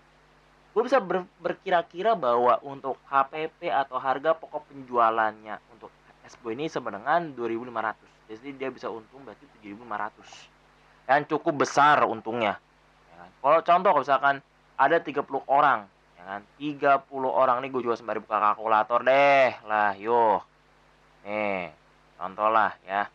Gue 0.73 0.83
bisa 0.89 1.01
ber, 1.01 1.29
berkira-kira 1.41 2.17
bahwa 2.17 2.57
untuk 2.65 2.97
HPP 3.09 3.69
atau 3.69 4.01
harga 4.01 4.37
pokok 4.37 4.69
penjualannya 4.73 5.57
untuk 5.73 5.89
es 6.25 6.37
buah 6.41 6.53
ini 6.53 6.69
sama 6.69 6.93
dengan 6.93 7.33
2.500. 7.33 8.33
Jadi 8.33 8.49
dia 8.57 8.69
bisa 8.73 8.89
untung 8.89 9.25
berarti 9.25 9.45
7.500. 9.65 11.09
Yang 11.09 11.23
cukup 11.37 11.65
besar 11.65 12.05
untungnya. 12.05 12.57
Ya 13.13 13.15
kan? 13.17 13.29
Kalau 13.41 13.59
contoh 13.65 13.93
misalkan 14.01 14.37
ada 14.77 14.97
30 15.01 15.45
orang 15.49 15.89
ya 16.23 16.39
kan 16.39 16.41
30 16.55 17.11
orang 17.27 17.59
nih 17.63 17.71
gue 17.75 17.83
juga 17.83 17.99
sembari 17.99 18.23
buka 18.23 18.39
kalkulator 18.39 19.03
deh 19.03 19.51
lah 19.67 19.91
yuk 19.99 20.47
nih 21.27 21.75
contoh 22.23 22.47
lah 22.47 22.71
ya. 22.87 23.11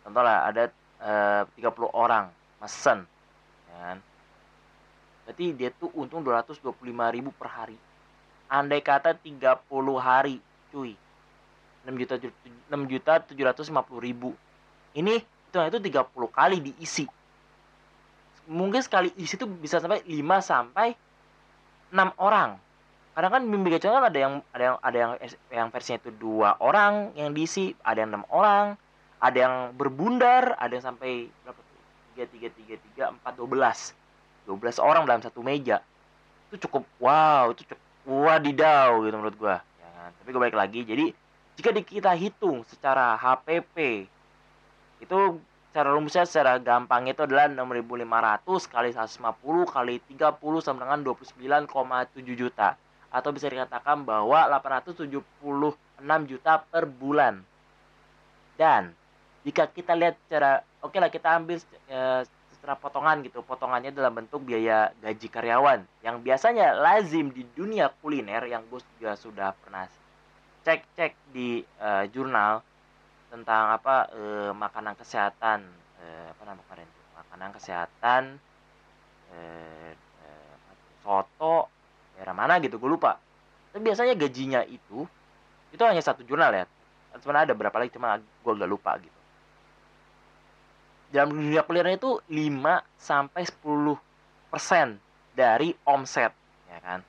Contoh 0.00 0.22
lah 0.24 0.48
ada 0.48 0.72
eh, 1.04 1.42
30 1.60 1.92
orang 1.92 2.32
mesen 2.64 3.04
kan. 3.68 4.00
Berarti 5.28 5.52
dia 5.52 5.68
tuh 5.74 5.92
untung 5.92 6.24
225 6.24 6.72
ribu 7.12 7.30
per 7.36 7.48
hari. 7.52 7.76
Andai 8.48 8.80
kata 8.80 9.12
30 9.12 9.68
hari 10.00 10.40
cuy. 10.72 10.96
6 11.84 12.00
juta 12.00 12.14
6 12.18 12.90
juta 12.90 13.12
750 13.20 14.00
ribu. 14.00 14.32
Ini 14.96 15.20
itu 15.20 15.58
itu 15.60 15.78
30 15.78 16.08
kali 16.32 16.56
diisi. 16.64 17.04
Mungkin 18.46 18.80
sekali 18.80 19.10
isi 19.18 19.34
itu 19.34 19.46
bisa 19.46 19.82
sampai 19.82 20.06
5 20.06 20.22
sampai 20.38 20.94
6 21.90 22.14
orang 22.22 22.58
kadang 23.16 23.32
kan 23.32 23.42
BIM 23.48 23.64
Megacuan 23.64 23.96
kan 23.96 24.04
ada 24.12 24.18
yang 24.20 24.34
ada 24.52 24.60
yang 24.60 24.76
ada 24.84 24.96
yang 25.00 25.12
yang 25.48 25.68
versinya 25.72 26.04
itu 26.04 26.12
dua 26.20 26.60
orang 26.60 27.16
yang 27.16 27.32
diisi 27.32 27.72
ada 27.80 28.04
yang 28.04 28.12
enam 28.12 28.28
orang 28.28 28.76
ada 29.24 29.38
yang 29.40 29.54
berbundar 29.72 30.52
ada 30.60 30.68
yang 30.76 30.84
sampai 30.84 31.32
berapa 31.40 31.56
tuh? 31.56 31.80
Tiga 32.12 32.24
tiga 32.28 32.48
tiga 32.52 32.74
tiga 32.76 33.04
empat 33.16 33.32
dua 33.40 33.48
belas. 33.48 33.96
Dua 34.44 34.60
belas 34.60 34.76
orang 34.76 35.08
dalam 35.08 35.24
satu 35.24 35.40
meja. 35.40 35.80
Itu 36.52 36.68
cukup 36.68 36.84
wow 37.00 37.56
itu 37.56 37.64
cukup 37.64 37.80
wadidaw 38.04 39.00
gitu 39.00 39.16
menurut 39.16 39.36
gua. 39.40 39.64
Ya 39.64 40.12
tapi 40.20 40.28
gue 40.36 40.40
balik 40.44 40.60
lagi. 40.60 40.84
Jadi 40.84 41.16
jika 41.56 41.72
kita 41.72 42.12
hitung 42.12 42.68
secara 42.68 43.16
HPP 43.16 44.04
itu 45.00 45.18
secara 45.72 45.88
rumusnya 45.96 46.28
secara 46.28 46.60
gampang 46.60 47.08
itu 47.08 47.24
adalah 47.24 47.48
6.500 47.48 48.44
kali 48.68 48.88
150 48.92 49.72
kali 49.72 49.94
30 50.04 50.36
sama 50.60 50.84
dengan 50.84 51.00
29,7 51.16 51.72
juta 52.36 52.76
atau 53.10 53.30
bisa 53.30 53.46
dikatakan 53.48 54.02
bahwa 54.02 54.46
876 54.60 55.12
juta 56.30 56.52
per 56.66 56.84
bulan. 56.86 57.40
Dan 58.56 58.92
jika 59.46 59.68
kita 59.70 59.94
lihat 59.94 60.18
secara 60.26 60.64
oke 60.82 60.96
lah 60.98 61.10
kita 61.12 61.38
ambil 61.38 61.60
eh, 61.90 62.22
secara 62.56 62.74
potongan 62.74 63.22
gitu. 63.22 63.44
Potongannya 63.46 63.94
dalam 63.94 64.16
bentuk 64.16 64.42
biaya 64.42 64.90
gaji 64.98 65.28
karyawan. 65.30 65.86
Yang 66.02 66.16
biasanya 66.24 66.74
lazim 66.74 67.30
di 67.30 67.46
dunia 67.54 67.92
kuliner 68.02 68.42
yang 68.48 68.64
bos 68.66 68.82
juga 68.98 69.14
sudah 69.14 69.54
pernah 69.54 69.86
cek 70.66 70.82
cek 70.98 71.12
di 71.30 71.62
eh, 71.62 72.04
jurnal 72.10 72.58
tentang 73.30 73.70
apa 73.70 74.10
eh, 74.10 74.50
makanan 74.50 74.98
kesehatan 74.98 75.62
eh, 76.02 76.26
apa 76.34 76.42
nama 76.42 76.62
makanan 77.22 77.50
kesehatan 77.54 78.22
eh, 79.30 79.92
eh, 79.94 80.50
apa 80.56 80.72
tuh, 80.74 80.94
soto 81.04 81.56
daerah 82.16 82.32
mana 82.32 82.56
gitu 82.64 82.80
gue 82.80 82.88
lupa. 82.88 83.20
Tapi 83.70 83.84
biasanya 83.84 84.16
gajinya 84.16 84.64
itu 84.64 85.04
itu 85.70 85.82
hanya 85.84 86.00
satu 86.00 86.24
jurnal 86.24 86.50
ya. 86.56 86.64
Sebenarnya 87.20 87.52
ada 87.52 87.56
berapa 87.56 87.76
lagi 87.76 87.92
cuma 87.92 88.16
gue 88.18 88.52
gak 88.56 88.70
lupa 88.70 88.96
gitu. 89.00 89.20
Dalam 91.12 91.36
dunia 91.36 91.62
kuliner 91.62 91.96
itu 91.96 92.20
5 92.28 92.32
sampai 92.96 93.42
10 93.44 94.52
persen 94.52 94.96
dari 95.36 95.76
omset 95.84 96.32
ya 96.72 96.78
kan? 96.80 97.00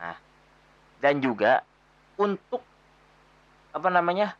Nah 0.00 0.16
dan 1.04 1.20
juga 1.20 1.60
untuk 2.16 2.64
apa 3.74 3.88
namanya 3.92 4.32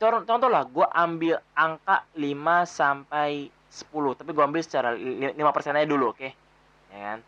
contoh, 0.00 0.48
lah 0.48 0.64
gue 0.64 0.86
ambil 0.86 1.36
angka 1.52 2.06
5 2.16 2.24
sampai 2.64 3.50
10 3.50 4.18
tapi 4.18 4.30
gue 4.30 4.44
ambil 4.44 4.62
secara 4.62 4.94
5 4.94 5.34
persennya 5.50 5.84
dulu 5.90 6.14
oke? 6.14 6.28
Ya 6.90 6.98
kan 7.14 7.18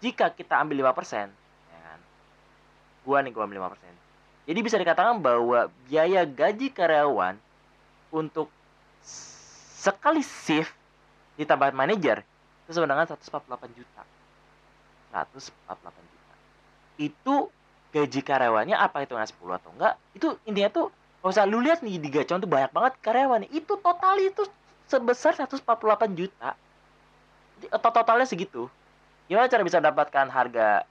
jika 0.00 0.32
kita 0.32 0.56
ambil 0.60 0.88
5 0.88 0.98
persen 0.98 1.28
ya 1.70 1.80
kan? 1.84 2.00
Gue 3.04 3.18
nih 3.20 3.32
gue 3.32 3.42
ambil 3.44 3.60
5 3.68 3.72
persen. 3.76 3.92
Jadi 4.48 4.58
bisa 4.64 4.76
dikatakan 4.80 5.20
bahwa 5.20 5.70
biaya 5.86 6.24
gaji 6.26 6.72
karyawan 6.72 7.36
untuk 8.10 8.50
sekali 9.80 10.24
shift 10.24 10.72
ditambah 11.38 11.72
manajer 11.72 12.26
itu 12.66 12.76
dengan 12.76 13.06
148 13.06 13.78
juta. 13.78 14.02
148 15.14 16.10
juta. 16.10 16.34
Itu 16.98 17.34
gaji 17.90 18.20
karyawannya 18.22 18.76
apa 18.78 19.02
itu 19.04 19.14
nggak 19.14 19.30
10 19.36 19.58
atau 19.58 19.70
enggak? 19.76 19.94
Itu 20.16 20.28
intinya 20.46 20.70
tuh 20.70 20.86
kalau 21.20 21.32
usah 21.36 21.44
lu 21.44 21.60
lihat 21.60 21.84
nih 21.84 22.00
di 22.00 22.08
Gacon 22.08 22.40
tuh 22.40 22.48
banyak 22.48 22.72
banget 22.72 22.92
karyawan 23.04 23.44
itu 23.52 23.76
total 23.76 24.16
itu 24.18 24.48
sebesar 24.88 25.36
148 25.36 26.16
juta. 26.16 26.56
Jadi, 27.60 27.66
to- 27.68 27.92
totalnya 27.92 28.24
segitu 28.24 28.72
gimana 29.30 29.46
cara 29.46 29.62
bisa 29.62 29.78
mendapatkan 29.78 30.26
harga 30.26 30.82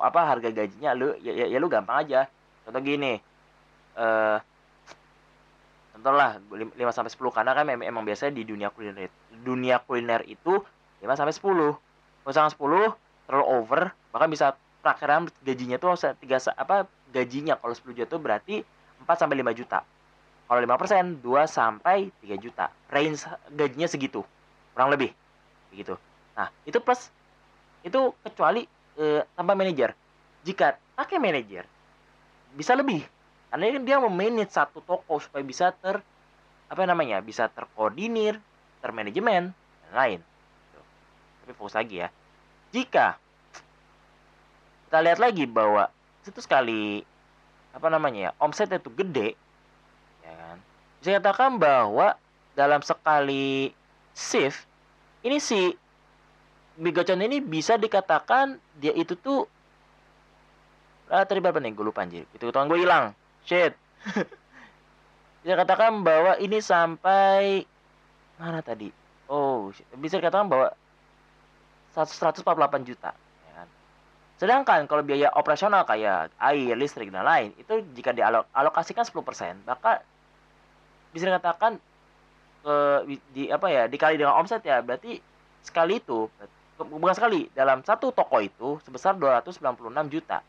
apa 0.00 0.20
harga 0.24 0.48
gajinya? 0.48 0.96
Lu 0.96 1.12
ya, 1.20 1.36
ya, 1.36 1.46
ya 1.52 1.58
lu 1.60 1.68
gampang 1.68 2.08
aja. 2.08 2.24
Contoh 2.64 2.80
gini 2.80 3.20
eh 3.94 4.38
contoh 5.94 6.10
lah 6.10 6.42
5 6.50 6.74
sampai 6.90 7.12
10 7.12 7.30
karena 7.30 7.52
kan 7.54 7.64
memang, 7.68 7.86
emang 7.86 8.02
biasanya 8.02 8.34
di 8.34 8.42
dunia 8.42 8.74
kuliner 8.74 9.06
dunia 9.46 9.78
kuliner 9.78 10.26
itu 10.26 10.58
5 10.98 11.06
sampai 11.14 11.30
10 11.30 11.44
kalau 11.44 12.32
misalkan 12.32 12.52
10 12.90 13.30
terlalu 13.30 13.46
over 13.46 13.82
bahkan 14.10 14.28
bisa 14.32 14.58
perakhiran 14.82 15.30
gajinya 15.44 15.76
tuh 15.80 15.96
tiga 16.20 16.40
apa 16.56 16.88
gajinya. 17.12 17.56
Kalau 17.56 17.72
10 17.72 17.96
juta 17.96 18.08
tuh 18.08 18.20
berarti 18.20 18.64
4 19.04 19.16
sampai 19.16 19.40
5 19.40 19.54
juta. 19.56 19.80
Kalau 20.44 20.60
5 20.60 20.80
persen 20.80 21.04
2 21.24 21.44
sampai 21.48 22.12
3 22.20 22.36
juta. 22.36 22.68
Range 22.92 23.16
gajinya 23.54 23.88
segitu 23.88 24.20
kurang 24.74 24.92
lebih. 24.92 25.14
Begitu 25.72 25.96
nah 26.34 26.50
itu 26.66 26.82
plus 26.82 27.14
itu 27.84 28.00
kecuali 28.24 28.64
eh, 28.98 29.22
tanpa 29.36 29.52
manajer. 29.52 29.92
Jika 30.42 30.74
pakai 30.96 31.20
manajer 31.20 31.64
bisa 32.56 32.72
lebih. 32.74 33.04
Karena 33.52 33.70
dia 33.78 34.02
memanage 34.02 34.50
satu 34.50 34.82
toko 34.82 35.22
supaya 35.22 35.46
bisa 35.46 35.70
ter 35.70 36.02
apa 36.66 36.82
namanya 36.88 37.22
bisa 37.22 37.46
terkoordinir 37.46 38.42
termanajemen 38.82 39.54
dan 39.54 39.92
lain 39.94 40.20
Gitu. 40.74 40.80
tapi 41.44 41.52
fokus 41.54 41.74
lagi 41.76 41.96
ya. 42.02 42.08
Jika 42.74 43.20
kita 44.88 44.98
lihat 45.02 45.18
lagi 45.22 45.44
bahwa 45.46 45.90
itu 46.24 46.40
sekali 46.40 47.04
apa 47.74 47.86
namanya 47.90 48.30
ya 48.30 48.32
omset 48.38 48.70
itu 48.70 48.90
gede 48.90 49.34
ya 50.22 50.32
kan? 50.34 50.58
Bisa 50.98 51.08
katakan 51.20 51.58
bahwa 51.60 52.18
dalam 52.54 52.80
sekali 52.82 53.74
shift 54.14 54.66
ini 55.26 55.38
si 55.38 55.74
Bigocon 56.74 57.22
ini 57.22 57.38
bisa 57.38 57.78
dikatakan 57.78 58.58
dia 58.78 58.90
itu 58.94 59.14
tuh 59.14 59.46
ah, 61.10 61.22
tadi 61.22 61.38
berapa 61.38 61.62
nih? 61.62 61.70
Gue 61.74 61.86
lupa 61.86 62.02
anjir. 62.02 62.26
Itu 62.34 62.50
hitungan 62.50 62.66
gue 62.66 62.82
hilang. 62.82 63.14
Shit. 63.46 63.78
Bisa 65.44 65.60
katakan 65.60 66.00
bahwa 66.00 66.40
ini 66.40 66.56
sampai 66.64 67.68
mana 68.40 68.64
tadi? 68.64 68.88
Oh 69.28 69.68
shit. 69.72 69.84
bisa 69.96 70.20
dikatakan 70.20 70.48
bahwa 70.48 70.72
100 71.94 72.10
148 72.42 72.88
juta 72.88 73.14
ya 73.14 73.52
kan? 73.54 73.68
sedangkan 74.36 74.80
kalau 74.90 75.06
biaya 75.06 75.30
operasional 75.32 75.86
kayak 75.86 76.34
air 76.42 76.74
listrik 76.74 77.08
dan 77.14 77.22
lain 77.22 77.54
itu 77.54 77.86
jika 77.94 78.10
dialokasikan 78.10 79.06
10% 79.06 79.62
maka 79.62 80.02
bisa 81.14 81.30
dikatakan 81.30 81.78
eh, 82.66 82.98
di 83.30 83.48
apa 83.48 83.66
ya 83.70 83.82
dikali 83.86 84.18
dengan 84.18 84.34
omset 84.36 84.60
ya 84.66 84.82
berarti 84.82 85.22
sekali 85.62 86.02
itu 86.02 86.26
bukan 86.78 87.14
sekali 87.14 87.46
dalam 87.54 87.86
satu 87.86 88.10
toko 88.10 88.42
itu 88.42 88.82
sebesar 88.82 89.14
296 89.14 89.62
juta 90.10 90.42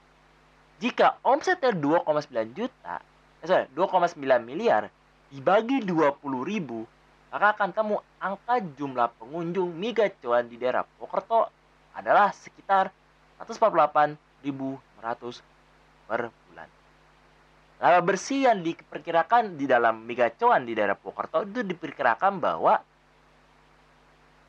jika 0.81 1.21
omsetnya 1.21 1.71
2,9 1.71 2.57
juta 2.57 2.99
eh, 3.41 3.47
sorry 3.47 3.65
2,9 3.71 4.17
miliar 4.41 4.89
dibagi 5.29 5.85
20 5.85 6.17
ribu 6.43 6.89
maka 7.35 7.51
akan 7.51 7.69
temu 7.75 7.95
angka 8.23 8.63
jumlah 8.79 9.11
pengunjung 9.19 9.75
mie 9.75 9.91
gacuan 9.91 10.47
di 10.47 10.55
daerah 10.55 10.87
Pokerto 10.87 11.51
adalah 11.91 12.31
sekitar 12.31 12.87
148.500 13.43 14.47
per 16.07 16.31
bulan. 16.31 16.69
Laba 17.75 17.99
bersih 17.99 18.47
yang 18.47 18.63
diperkirakan 18.63 19.59
di 19.59 19.67
dalam 19.67 20.07
mie 20.07 20.15
gacuan 20.15 20.63
di 20.63 20.79
daerah 20.79 20.95
Pokerto 20.95 21.43
itu 21.43 21.59
diperkirakan 21.59 22.39
bahwa 22.39 22.79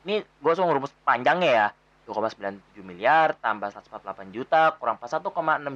ini 0.07 0.23
gue 0.23 0.47
langsung 0.49 0.71
rumus 0.71 0.95
panjangnya 1.03 1.51
ya. 1.51 1.67
2,97 2.07 2.87
miliar 2.87 3.35
tambah 3.43 3.67
148 3.67 4.31
juta 4.31 4.79
kurang 4.79 4.95
1,6 4.95 5.27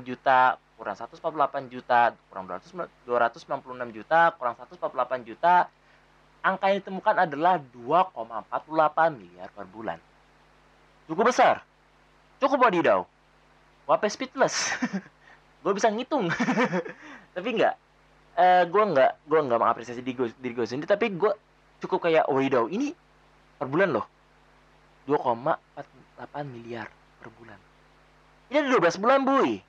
juta 0.07 0.55
kurang 0.79 0.95
148 0.95 1.67
juta 1.67 2.15
kurang 2.31 2.47
200 2.47 2.87
296 3.03 3.91
juta 3.91 4.31
kurang 4.39 4.55
148 4.55 5.27
juta. 5.27 5.67
Angka 6.41 6.73
yang 6.73 6.81
ditemukan 6.81 7.15
adalah 7.27 7.59
2,48 7.59 9.19
miliar 9.19 9.51
per 9.53 9.67
bulan. 9.67 9.99
Cukup 11.05 11.29
besar. 11.29 11.61
Cukup 12.39 12.63
wadidaw 12.63 13.03
wape 13.91 14.07
speechless 14.07 14.71
gue 15.61 15.73
bisa 15.75 15.91
ngitung. 15.91 16.31
Tapi 17.35 17.49
enggak 17.51 17.75
eh 18.31 18.63
gue 18.63 18.83
enggak 18.83 19.11
gue 19.27 19.39
enggak 19.43 19.59
mengapresiasi 19.59 19.99
diri 19.99 20.15
gue 20.15 20.27
diri 20.39 20.53
gue 20.55 20.63
sendiri 20.63 20.87
tapi 20.87 21.11
gue 21.11 21.35
cukup 21.83 22.07
kayak 22.07 22.31
wadidaw 22.31 22.63
ini 22.71 22.95
per 23.59 23.67
bulan 23.67 23.91
loh 23.91 24.07
2,48 25.07 26.43
miliar 26.45 26.87
per 27.21 27.29
bulan. 27.37 27.59
Ini 28.51 28.57
ada 28.61 28.69
12 28.77 29.01
bulan, 29.01 29.25
Buy. 29.25 29.63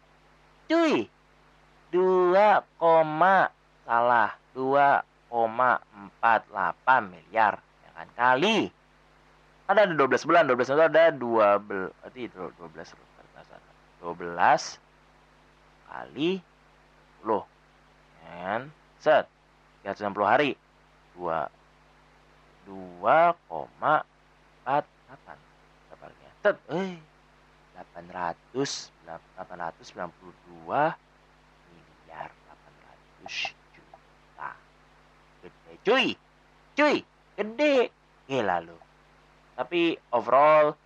Cuy. 0.68 1.09
2, 1.92 2.62
salah. 3.87 4.31
2,48 4.53 7.09
miliar. 7.09 7.55
Ya 7.61 7.90
kan? 7.97 8.09
Kali. 8.16 8.73
Ada 9.68 9.81
ada 9.88 9.95
12 9.97 10.27
bulan. 10.29 10.49
12 10.51 10.68
itu 10.68 10.83
ada 10.83 11.11
12. 11.14 11.68
Berarti 11.68 12.21
itu 12.29 12.53
12. 12.59 12.95
12 14.03 14.83
kali 15.88 16.42
10. 17.23 17.47
Ya 18.18 18.31
kan? 18.45 18.62
Set. 18.99 19.25
360 19.87 20.27
hari. 20.27 20.59
2 21.14 21.47
2, 22.66 23.03
4 23.03 24.07
8 24.62 24.79
berapa 25.90 26.05
harganya? 26.07 26.33
Tet, 26.42 26.57
eh 26.71 26.95
8 27.75 28.07
892 28.53 30.12
miliar 31.73 32.29
800 33.25 33.57
juta. 33.73 34.51
Gede 35.41 35.73
cuy. 35.85 36.07
Cuy, 36.77 36.97
gede. 37.37 37.91
Gila 38.29 38.61
lu. 38.65 38.77
Tapi 39.57 39.97
overall 40.12 40.77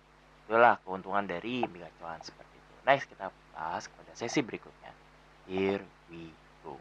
itulah 0.47 0.79
keuntungan 0.83 1.27
dari 1.27 1.63
Mega 1.67 1.91
Cuan 1.99 2.19
seperti 2.23 2.55
itu. 2.55 2.73
Next 2.87 3.05
kita 3.11 3.31
bahas 3.51 3.87
pada 3.91 4.11
sesi 4.15 4.39
berikutnya. 4.43 4.91
Here 5.47 5.83
we 6.11 6.31
go. 6.63 6.75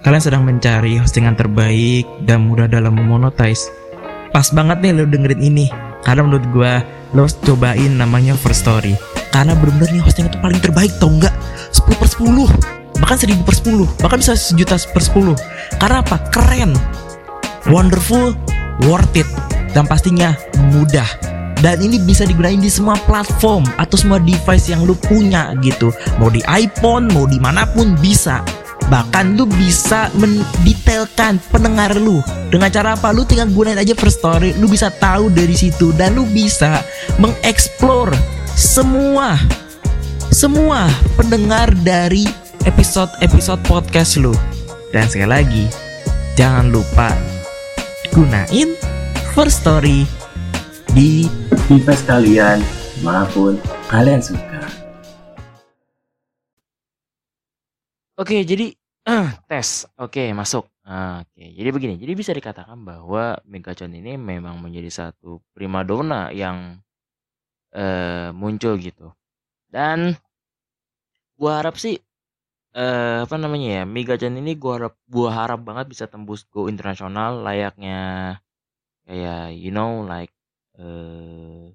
Kalian 0.00 0.22
sedang 0.22 0.42
mencari 0.46 0.98
hostingan 0.98 1.36
terbaik 1.38 2.06
dan 2.26 2.46
mudah 2.46 2.66
dalam 2.66 2.96
memonetize. 2.98 3.70
Pas 4.30 4.46
banget 4.54 4.78
nih 4.82 4.92
lo 4.94 5.04
dengerin 5.06 5.42
ini. 5.42 5.89
Karena 6.04 6.24
menurut 6.24 6.46
gue 6.50 6.72
lo 7.14 7.26
cobain 7.44 7.92
namanya 7.94 8.38
First 8.38 8.64
Story. 8.66 8.94
Karena 9.30 9.54
bener-bener 9.54 9.94
nih 9.94 10.02
hosting 10.02 10.26
itu 10.26 10.38
paling 10.42 10.58
terbaik 10.58 10.90
tau 10.98 11.10
nggak? 11.10 11.34
10 11.70 12.00
per 12.00 12.08
10 12.10 13.00
bahkan 13.00 13.16
1000 13.16 13.46
per 13.48 13.54
10 13.56 14.02
bahkan 14.04 14.18
bisa 14.20 14.36
sejuta 14.36 14.76
per 14.92 15.02
10 15.02 15.34
karena 15.80 16.04
apa? 16.04 16.16
keren. 16.34 16.74
Wonderful 17.68 18.34
worth 18.88 19.14
it. 19.16 19.28
Dan 19.70 19.86
pastinya 19.86 20.34
mudah. 20.74 21.06
Dan 21.60 21.84
ini 21.84 22.00
bisa 22.00 22.24
digunain 22.24 22.56
di 22.56 22.72
semua 22.72 22.96
platform 23.04 23.68
atau 23.76 23.94
semua 23.94 24.16
device 24.16 24.72
yang 24.72 24.82
lu 24.88 24.96
punya 24.96 25.52
gitu. 25.60 25.92
Mau 26.16 26.32
di 26.32 26.40
iPhone 26.48 27.12
mau 27.12 27.28
di 27.28 27.36
mana 27.36 27.68
pun 27.68 27.94
bisa 28.00 28.40
bahkan 28.88 29.36
lu 29.36 29.44
bisa 29.44 30.08
mendetailkan 30.16 31.42
pendengar 31.52 31.92
lu. 31.98 32.24
Dengan 32.48 32.70
cara 32.72 32.96
apa? 32.96 33.12
Lu 33.12 33.26
tinggal 33.28 33.50
gunain 33.52 33.76
aja 33.76 33.92
first 33.92 34.24
story. 34.24 34.56
Lu 34.56 34.70
bisa 34.70 34.88
tahu 34.88 35.28
dari 35.28 35.52
situ. 35.52 35.92
Dan 35.92 36.16
lu 36.16 36.24
bisa 36.30 36.80
mengeksplor 37.20 38.14
semua 38.54 39.36
semua 40.30 40.86
pendengar 41.18 41.74
dari 41.82 42.22
episode-episode 42.62 43.60
podcast 43.66 44.14
lu. 44.16 44.30
Dan 44.94 45.06
sekali 45.10 45.30
lagi 45.30 45.64
jangan 46.38 46.70
lupa 46.70 47.10
gunain 48.14 48.74
first 49.34 49.62
story 49.62 50.06
di 50.94 51.30
device 51.70 52.02
kalian 52.06 52.58
maupun 53.02 53.58
kalian 53.90 54.18
suka. 54.18 54.49
Oke, 58.20 58.44
jadi 58.44 58.76
eh, 59.08 59.28
tes. 59.48 59.88
Oke, 59.96 60.36
masuk. 60.36 60.68
Ah, 60.84 61.24
Oke, 61.24 61.40
jadi 61.56 61.68
begini. 61.72 61.94
Jadi 61.96 62.12
bisa 62.12 62.32
dikatakan 62.36 62.76
bahwa 62.84 63.38
Megacon 63.48 63.96
ini 63.96 64.20
memang 64.20 64.60
menjadi 64.60 64.90
satu 64.92 65.40
primadona 65.56 66.28
yang 66.34 66.76
eh, 67.74 68.30
muncul 68.34 68.74
gitu. 68.80 69.12
Dan 69.70 70.18
gua 71.38 71.52
harap 71.62 71.76
sih 71.84 71.96
eh 72.82 73.18
apa 73.26 73.36
namanya 73.42 73.68
ya 73.78 73.84
Megacon 73.94 74.34
ini 74.42 74.52
gua 74.62 74.72
harap 74.78 74.94
gua 75.14 75.28
harap 75.38 75.60
banget 75.68 75.86
bisa 75.92 76.04
tembus 76.12 76.42
go 76.52 76.60
internasional 76.72 77.32
layaknya 77.46 77.98
kayak 79.06 79.56
you 79.62 79.70
know 79.76 79.90
like 80.12 80.32
eh 80.80 81.72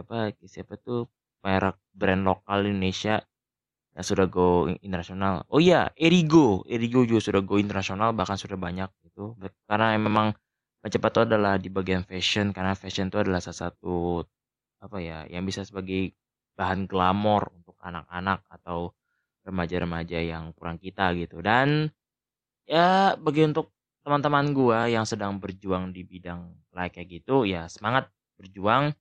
apa 0.00 0.34
siapa 0.46 0.74
tuh 0.86 1.00
merek 1.44 1.76
brand 1.98 2.22
lokal 2.28 2.58
Indonesia 2.70 3.14
yang 3.96 4.06
sudah 4.06 4.26
go 4.30 4.70
internasional. 4.82 5.44
Oh 5.50 5.58
iya, 5.62 5.90
Erigo, 5.98 6.62
Erigo 6.70 7.02
juga 7.08 7.20
sudah 7.22 7.42
go 7.42 7.58
internasional 7.58 8.14
bahkan 8.14 8.38
sudah 8.38 8.56
banyak 8.58 8.88
itu 9.06 9.34
karena 9.68 9.98
memang 9.98 10.34
Macepat 10.80 11.10
itu 11.12 11.20
adalah 11.28 11.54
di 11.60 11.68
bagian 11.68 12.00
fashion 12.08 12.56
karena 12.56 12.72
fashion 12.72 13.12
itu 13.12 13.20
adalah 13.20 13.36
salah 13.44 13.68
satu 13.68 14.24
apa 14.80 14.96
ya 14.96 15.28
yang 15.28 15.44
bisa 15.44 15.60
sebagai 15.60 16.16
bahan 16.56 16.88
glamor 16.88 17.52
untuk 17.52 17.76
anak-anak 17.84 18.40
atau 18.48 18.96
remaja-remaja 19.44 20.18
yang 20.24 20.56
kurang 20.56 20.80
kita 20.80 21.12
gitu. 21.20 21.44
Dan 21.44 21.92
ya 22.64 23.12
bagi 23.20 23.44
untuk 23.44 23.76
teman-teman 24.00 24.56
gua 24.56 24.88
yang 24.88 25.04
sedang 25.04 25.36
berjuang 25.36 25.92
di 25.92 26.00
bidang 26.08 26.48
like 26.72 26.96
kayak 26.96 27.20
gitu 27.20 27.44
ya 27.44 27.68
semangat 27.68 28.08
berjuang 28.40 28.96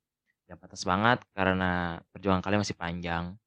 ya 0.50 0.60
patah 0.60 0.76
semangat 0.76 1.24
karena 1.32 2.04
perjuangan 2.12 2.44
kalian 2.44 2.62
masih 2.66 2.76
panjang 2.76 3.40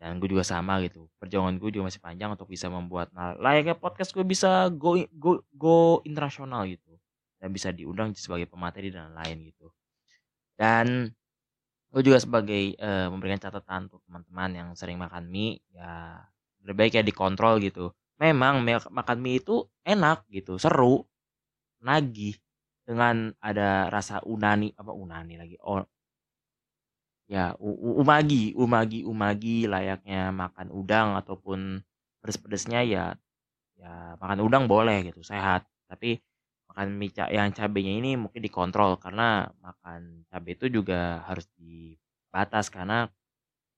dan 0.00 0.16
gue 0.16 0.28
juga 0.32 0.42
sama 0.42 0.80
gitu. 0.80 1.06
Perjuangan 1.20 1.60
gue 1.60 1.70
juga 1.76 1.92
masih 1.92 2.00
panjang 2.00 2.32
untuk 2.32 2.48
bisa 2.48 2.72
membuat 2.72 3.12
nah, 3.12 3.36
layaknya 3.36 3.76
podcast 3.76 4.16
gue 4.16 4.24
bisa 4.24 4.72
go 4.72 4.96
go 5.12 5.44
go 5.52 6.00
internasional 6.08 6.64
gitu. 6.64 6.96
Dan 7.40 7.52
bisa 7.52 7.70
diundang 7.72 8.16
sebagai 8.16 8.48
pemateri 8.48 8.88
dan 8.88 9.12
lain 9.12 9.44
gitu. 9.52 9.68
Dan 10.56 11.12
gue 11.90 12.02
juga 12.06 12.18
sebagai 12.22 12.74
eh, 12.78 13.06
memberikan 13.10 13.40
catatan 13.42 13.90
untuk 13.90 14.00
teman-teman 14.08 14.50
yang 14.54 14.68
sering 14.78 14.96
makan 14.96 15.26
mie 15.28 15.60
ya 15.74 16.22
lebih 16.64 16.76
baik 16.88 16.92
ya 17.00 17.02
dikontrol 17.04 17.60
gitu. 17.60 17.92
Memang 18.20 18.64
me- 18.64 18.90
makan 18.92 19.18
mie 19.20 19.40
itu 19.42 19.64
enak 19.84 20.24
gitu 20.32 20.56
seru 20.56 21.04
nagih 21.84 22.36
dengan 22.84 23.32
ada 23.40 23.88
rasa 23.88 24.20
unani 24.24 24.72
apa 24.76 24.92
unani 24.92 25.34
lagi 25.40 25.56
ya 27.30 27.54
umagi 28.02 28.58
umagi 28.58 29.06
umagi 29.06 29.70
layaknya 29.70 30.34
makan 30.34 30.66
udang 30.74 31.14
ataupun 31.14 31.78
pedes-pedesnya 32.18 32.82
ya 32.82 33.04
ya 33.78 34.18
makan 34.18 34.40
udang 34.42 34.64
boleh 34.66 35.06
gitu 35.06 35.22
sehat. 35.22 35.62
Tapi 35.86 36.18
makan 36.70 36.98
mie 36.98 37.14
yang 37.30 37.54
cabenya 37.54 37.92
ini 38.02 38.10
mungkin 38.18 38.42
dikontrol 38.42 38.98
karena 38.98 39.46
makan 39.62 40.26
cabai 40.26 40.58
itu 40.58 40.66
juga 40.70 41.22
harus 41.26 41.46
dibatas 41.54 42.66
karena 42.66 43.06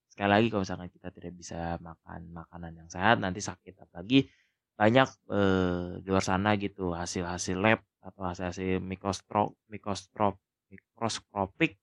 sekali 0.08 0.30
lagi 0.32 0.46
kalau 0.52 0.64
misalkan 0.64 0.88
kita 0.92 1.08
tidak 1.12 1.32
bisa 1.36 1.76
makan 1.80 2.32
makanan 2.32 2.72
yang 2.72 2.88
sehat 2.88 3.20
nanti 3.20 3.44
sakit. 3.44 3.76
Apalagi 3.84 4.32
banyak 4.80 5.08
eh, 5.28 5.88
di 6.00 6.08
luar 6.08 6.24
sana 6.24 6.56
gitu 6.56 6.96
hasil-hasil 6.96 7.56
lab 7.60 7.80
atau 8.00 8.22
hasil-hasil 8.26 8.80
mikroskop 8.82 9.54
mikroskop 9.70 10.40
mikroskopik 10.72 11.78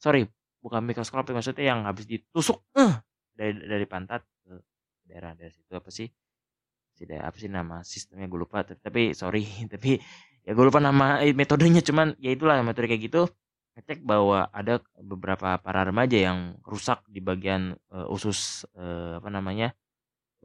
sorry 0.00 0.26
bukan 0.64 0.80
mikroskopik 0.80 1.36
maksudnya 1.36 1.76
yang 1.76 1.84
habis 1.84 2.08
ditusuk 2.08 2.64
eh, 2.72 2.96
dari 3.36 3.52
dari 3.60 3.84
pantat 3.84 4.24
ke 4.40 4.56
daerah 5.04 5.36
dari 5.36 5.52
situ 5.52 5.68
apa 5.76 5.92
sih? 5.92 6.08
Tidak 6.96 7.20
apa 7.20 7.36
sih 7.36 7.52
nama 7.52 7.84
sistemnya? 7.84 8.24
Gue 8.24 8.48
lupa 8.48 8.64
tapi, 8.64 9.12
sorry 9.12 9.44
tapi 9.72 10.00
ya 10.40 10.56
gue 10.56 10.64
lupa 10.64 10.80
nama 10.80 11.20
eh, 11.20 11.36
metodenya 11.36 11.84
cuman 11.84 12.16
ya 12.16 12.32
itulah 12.32 12.56
metode 12.64 12.88
kayak 12.88 13.12
gitu 13.12 13.28
ngecek 13.74 14.06
bahwa 14.06 14.46
ada 14.54 14.78
beberapa 15.02 15.58
para 15.58 15.82
remaja 15.82 16.14
yang 16.14 16.56
rusak 16.62 17.02
di 17.10 17.20
bagian 17.20 17.76
eh, 17.92 18.06
usus 18.08 18.64
eh, 18.72 19.20
apa 19.20 19.28
namanya 19.28 19.76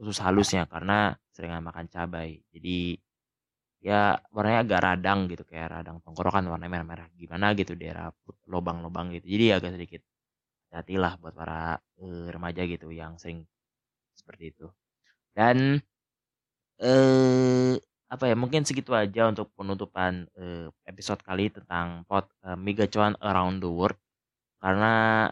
usus 0.00 0.18
halusnya 0.20 0.64
karena 0.66 1.14
sering 1.30 1.52
makan 1.60 1.86
cabai. 1.86 2.40
Jadi 2.50 2.96
ya 3.80 4.16
warnanya 4.32 4.60
agak 4.64 4.80
radang 4.84 5.20
gitu 5.32 5.44
kayak 5.48 5.80
radang 5.80 6.04
tenggorokan 6.04 6.44
warna 6.52 6.68
merah-merah 6.68 7.08
gimana 7.16 7.56
gitu 7.56 7.72
daerah 7.76 8.12
lobang-lobang 8.48 9.12
gitu. 9.16 9.26
Jadi 9.28 9.44
agak 9.56 9.70
sedikit 9.76 10.02
hati-hatilah 10.70 11.18
buat 11.18 11.34
para 11.34 11.82
eh, 11.98 12.28
remaja 12.30 12.62
gitu 12.70 12.94
yang 12.94 13.18
sering 13.18 13.42
seperti 14.14 14.54
itu. 14.54 14.66
Dan 15.34 15.82
eh 16.80 17.74
apa 18.10 18.24
ya 18.26 18.34
mungkin 18.34 18.66
segitu 18.66 18.90
aja 18.94 19.30
untuk 19.30 19.54
penutupan 19.54 20.26
eh, 20.38 20.66
episode 20.86 21.22
kali 21.22 21.50
tentang 21.52 22.06
pot 22.08 22.26
eh, 22.46 22.58
Mega 22.58 22.86
Cuan 22.90 23.14
Around 23.18 23.56
the 23.66 23.70
World. 23.70 23.98
Karena 24.62 25.26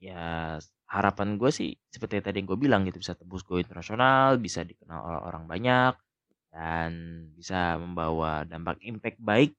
ya 0.00 0.56
harapan 0.88 1.36
gue 1.40 1.50
sih 1.52 1.70
seperti 1.92 2.20
yang 2.20 2.26
tadi 2.28 2.40
gue 2.48 2.56
bilang 2.56 2.82
gitu 2.88 2.98
bisa 3.02 3.12
tembus 3.18 3.44
go 3.44 3.60
internasional 3.60 4.40
bisa 4.40 4.64
dikenal 4.64 5.00
oleh 5.04 5.20
orang 5.28 5.44
banyak 5.44 5.92
dan 6.54 6.90
bisa 7.36 7.76
membawa 7.76 8.42
dampak 8.48 8.80
impact 8.82 9.20
baik 9.20 9.52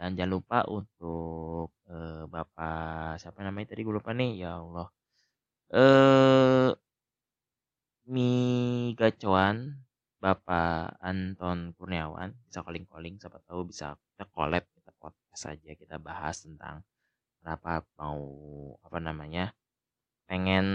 dan 0.00 0.16
jangan 0.16 0.32
lupa 0.40 0.64
untuk 0.64 1.76
eh, 1.92 2.24
bapak 2.24 3.20
siapa 3.20 3.44
namanya 3.44 3.76
tadi 3.76 3.84
gue 3.84 3.92
lupa 3.92 4.16
nih 4.16 4.32
ya 4.40 4.56
Allah. 4.56 4.88
Eh 5.76 6.72
Mi 8.08 8.32
Gacuan 8.96 9.76
Bapak 10.16 10.96
Anton 11.04 11.76
Kurniawan 11.76 12.32
bisa 12.48 12.64
calling-calling 12.64 13.20
siapa 13.20 13.44
tahu 13.44 13.68
bisa 13.68 13.92
kita 14.16 14.24
collab 14.32 14.64
kita 14.72 14.88
podcast 14.96 15.40
saja 15.52 15.76
kita 15.76 16.00
bahas 16.00 16.48
tentang 16.48 16.80
kenapa 17.44 17.84
mau 18.00 18.24
apa 18.80 18.98
namanya 19.04 19.52
pengen 20.24 20.66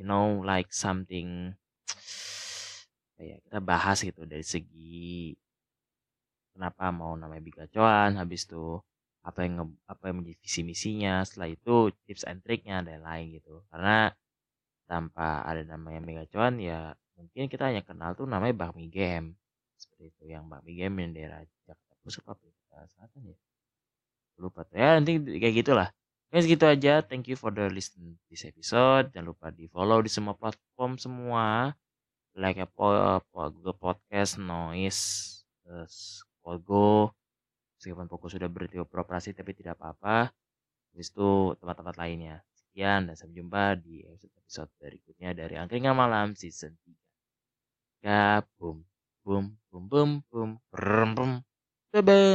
you 0.00 0.04
know 0.08 0.40
like 0.40 0.72
something 0.72 1.52
ya 3.20 3.36
kita 3.44 3.60
bahas 3.60 4.00
gitu 4.00 4.24
dari 4.24 4.44
segi 4.44 5.36
kenapa 6.58 6.90
mau 6.90 7.14
namanya 7.14 7.38
Bigacuan 7.38 8.18
habis 8.18 8.50
itu 8.50 8.82
apa 9.22 9.46
yang 9.46 9.70
apa 9.86 10.10
yang 10.10 10.16
menjadi 10.18 10.36
visi 10.42 10.60
misinya 10.66 11.22
setelah 11.22 11.54
itu 11.54 11.94
tips 12.10 12.26
and 12.26 12.42
triknya 12.42 12.82
dan 12.82 13.06
lain 13.06 13.38
gitu 13.38 13.62
karena 13.70 14.10
tanpa 14.90 15.46
ada 15.46 15.62
namanya 15.62 16.02
Megacuan 16.02 16.58
ya 16.58 16.98
mungkin 17.14 17.46
kita 17.46 17.70
hanya 17.70 17.86
kenal 17.86 18.18
tuh 18.18 18.26
namanya 18.26 18.66
Bakmi 18.66 18.90
Game 18.90 19.38
seperti 19.78 20.10
itu 20.10 20.34
yang 20.34 20.50
Bakmi 20.50 20.74
Game 20.74 20.98
yang 20.98 21.14
daerah 21.14 21.40
Jakarta 21.62 21.94
Pusat 22.02 22.24
apa 22.34 22.42
Selatan 22.90 23.22
ya 23.30 23.38
lupa 24.42 24.66
tuh 24.66 24.76
ya 24.82 24.98
nanti 24.98 25.18
kayak 25.38 25.54
gitulah 25.62 25.88
Oke 26.28 26.44
segitu 26.44 26.68
aja. 26.68 27.00
Thank 27.00 27.32
you 27.32 27.40
for 27.40 27.48
the 27.48 27.72
listen 27.72 28.20
this 28.28 28.44
episode. 28.44 29.08
Jangan 29.16 29.32
lupa 29.32 29.48
di 29.48 29.64
follow 29.64 30.04
di 30.04 30.12
semua 30.12 30.36
platform 30.36 31.00
semua. 31.00 31.72
Like 32.36 32.60
Apple 32.60 33.24
Google 33.32 33.72
Podcast, 33.72 34.36
Noise, 34.36 35.40
terus 35.64 36.27
Pogo. 36.48 37.12
Meskipun 37.76 38.08
Pogo 38.08 38.32
sudah 38.32 38.48
berhenti 38.48 38.80
beroperasi 38.80 39.36
tapi 39.36 39.52
tidak 39.52 39.76
apa-apa. 39.76 40.32
Habis 40.96 41.12
itu 41.12 41.52
tempat-tempat 41.60 42.00
lainnya. 42.00 42.40
Sekian 42.56 43.04
dan 43.04 43.14
sampai 43.20 43.36
jumpa 43.36 43.76
di 43.76 44.00
episode-episode 44.08 44.70
berikutnya 44.80 45.36
dari 45.36 45.60
Angkringan 45.60 45.92
Malam 45.92 46.32
Season 46.32 46.72
3. 46.72 46.96
Ya, 48.00 48.40
boom, 48.56 48.80
boom, 49.20 49.44
boom, 49.68 49.84
boom, 49.92 50.10
boom, 50.32 50.50
boom, 50.72 51.10
boom. 51.12 51.32
Bye-bye. 51.92 52.28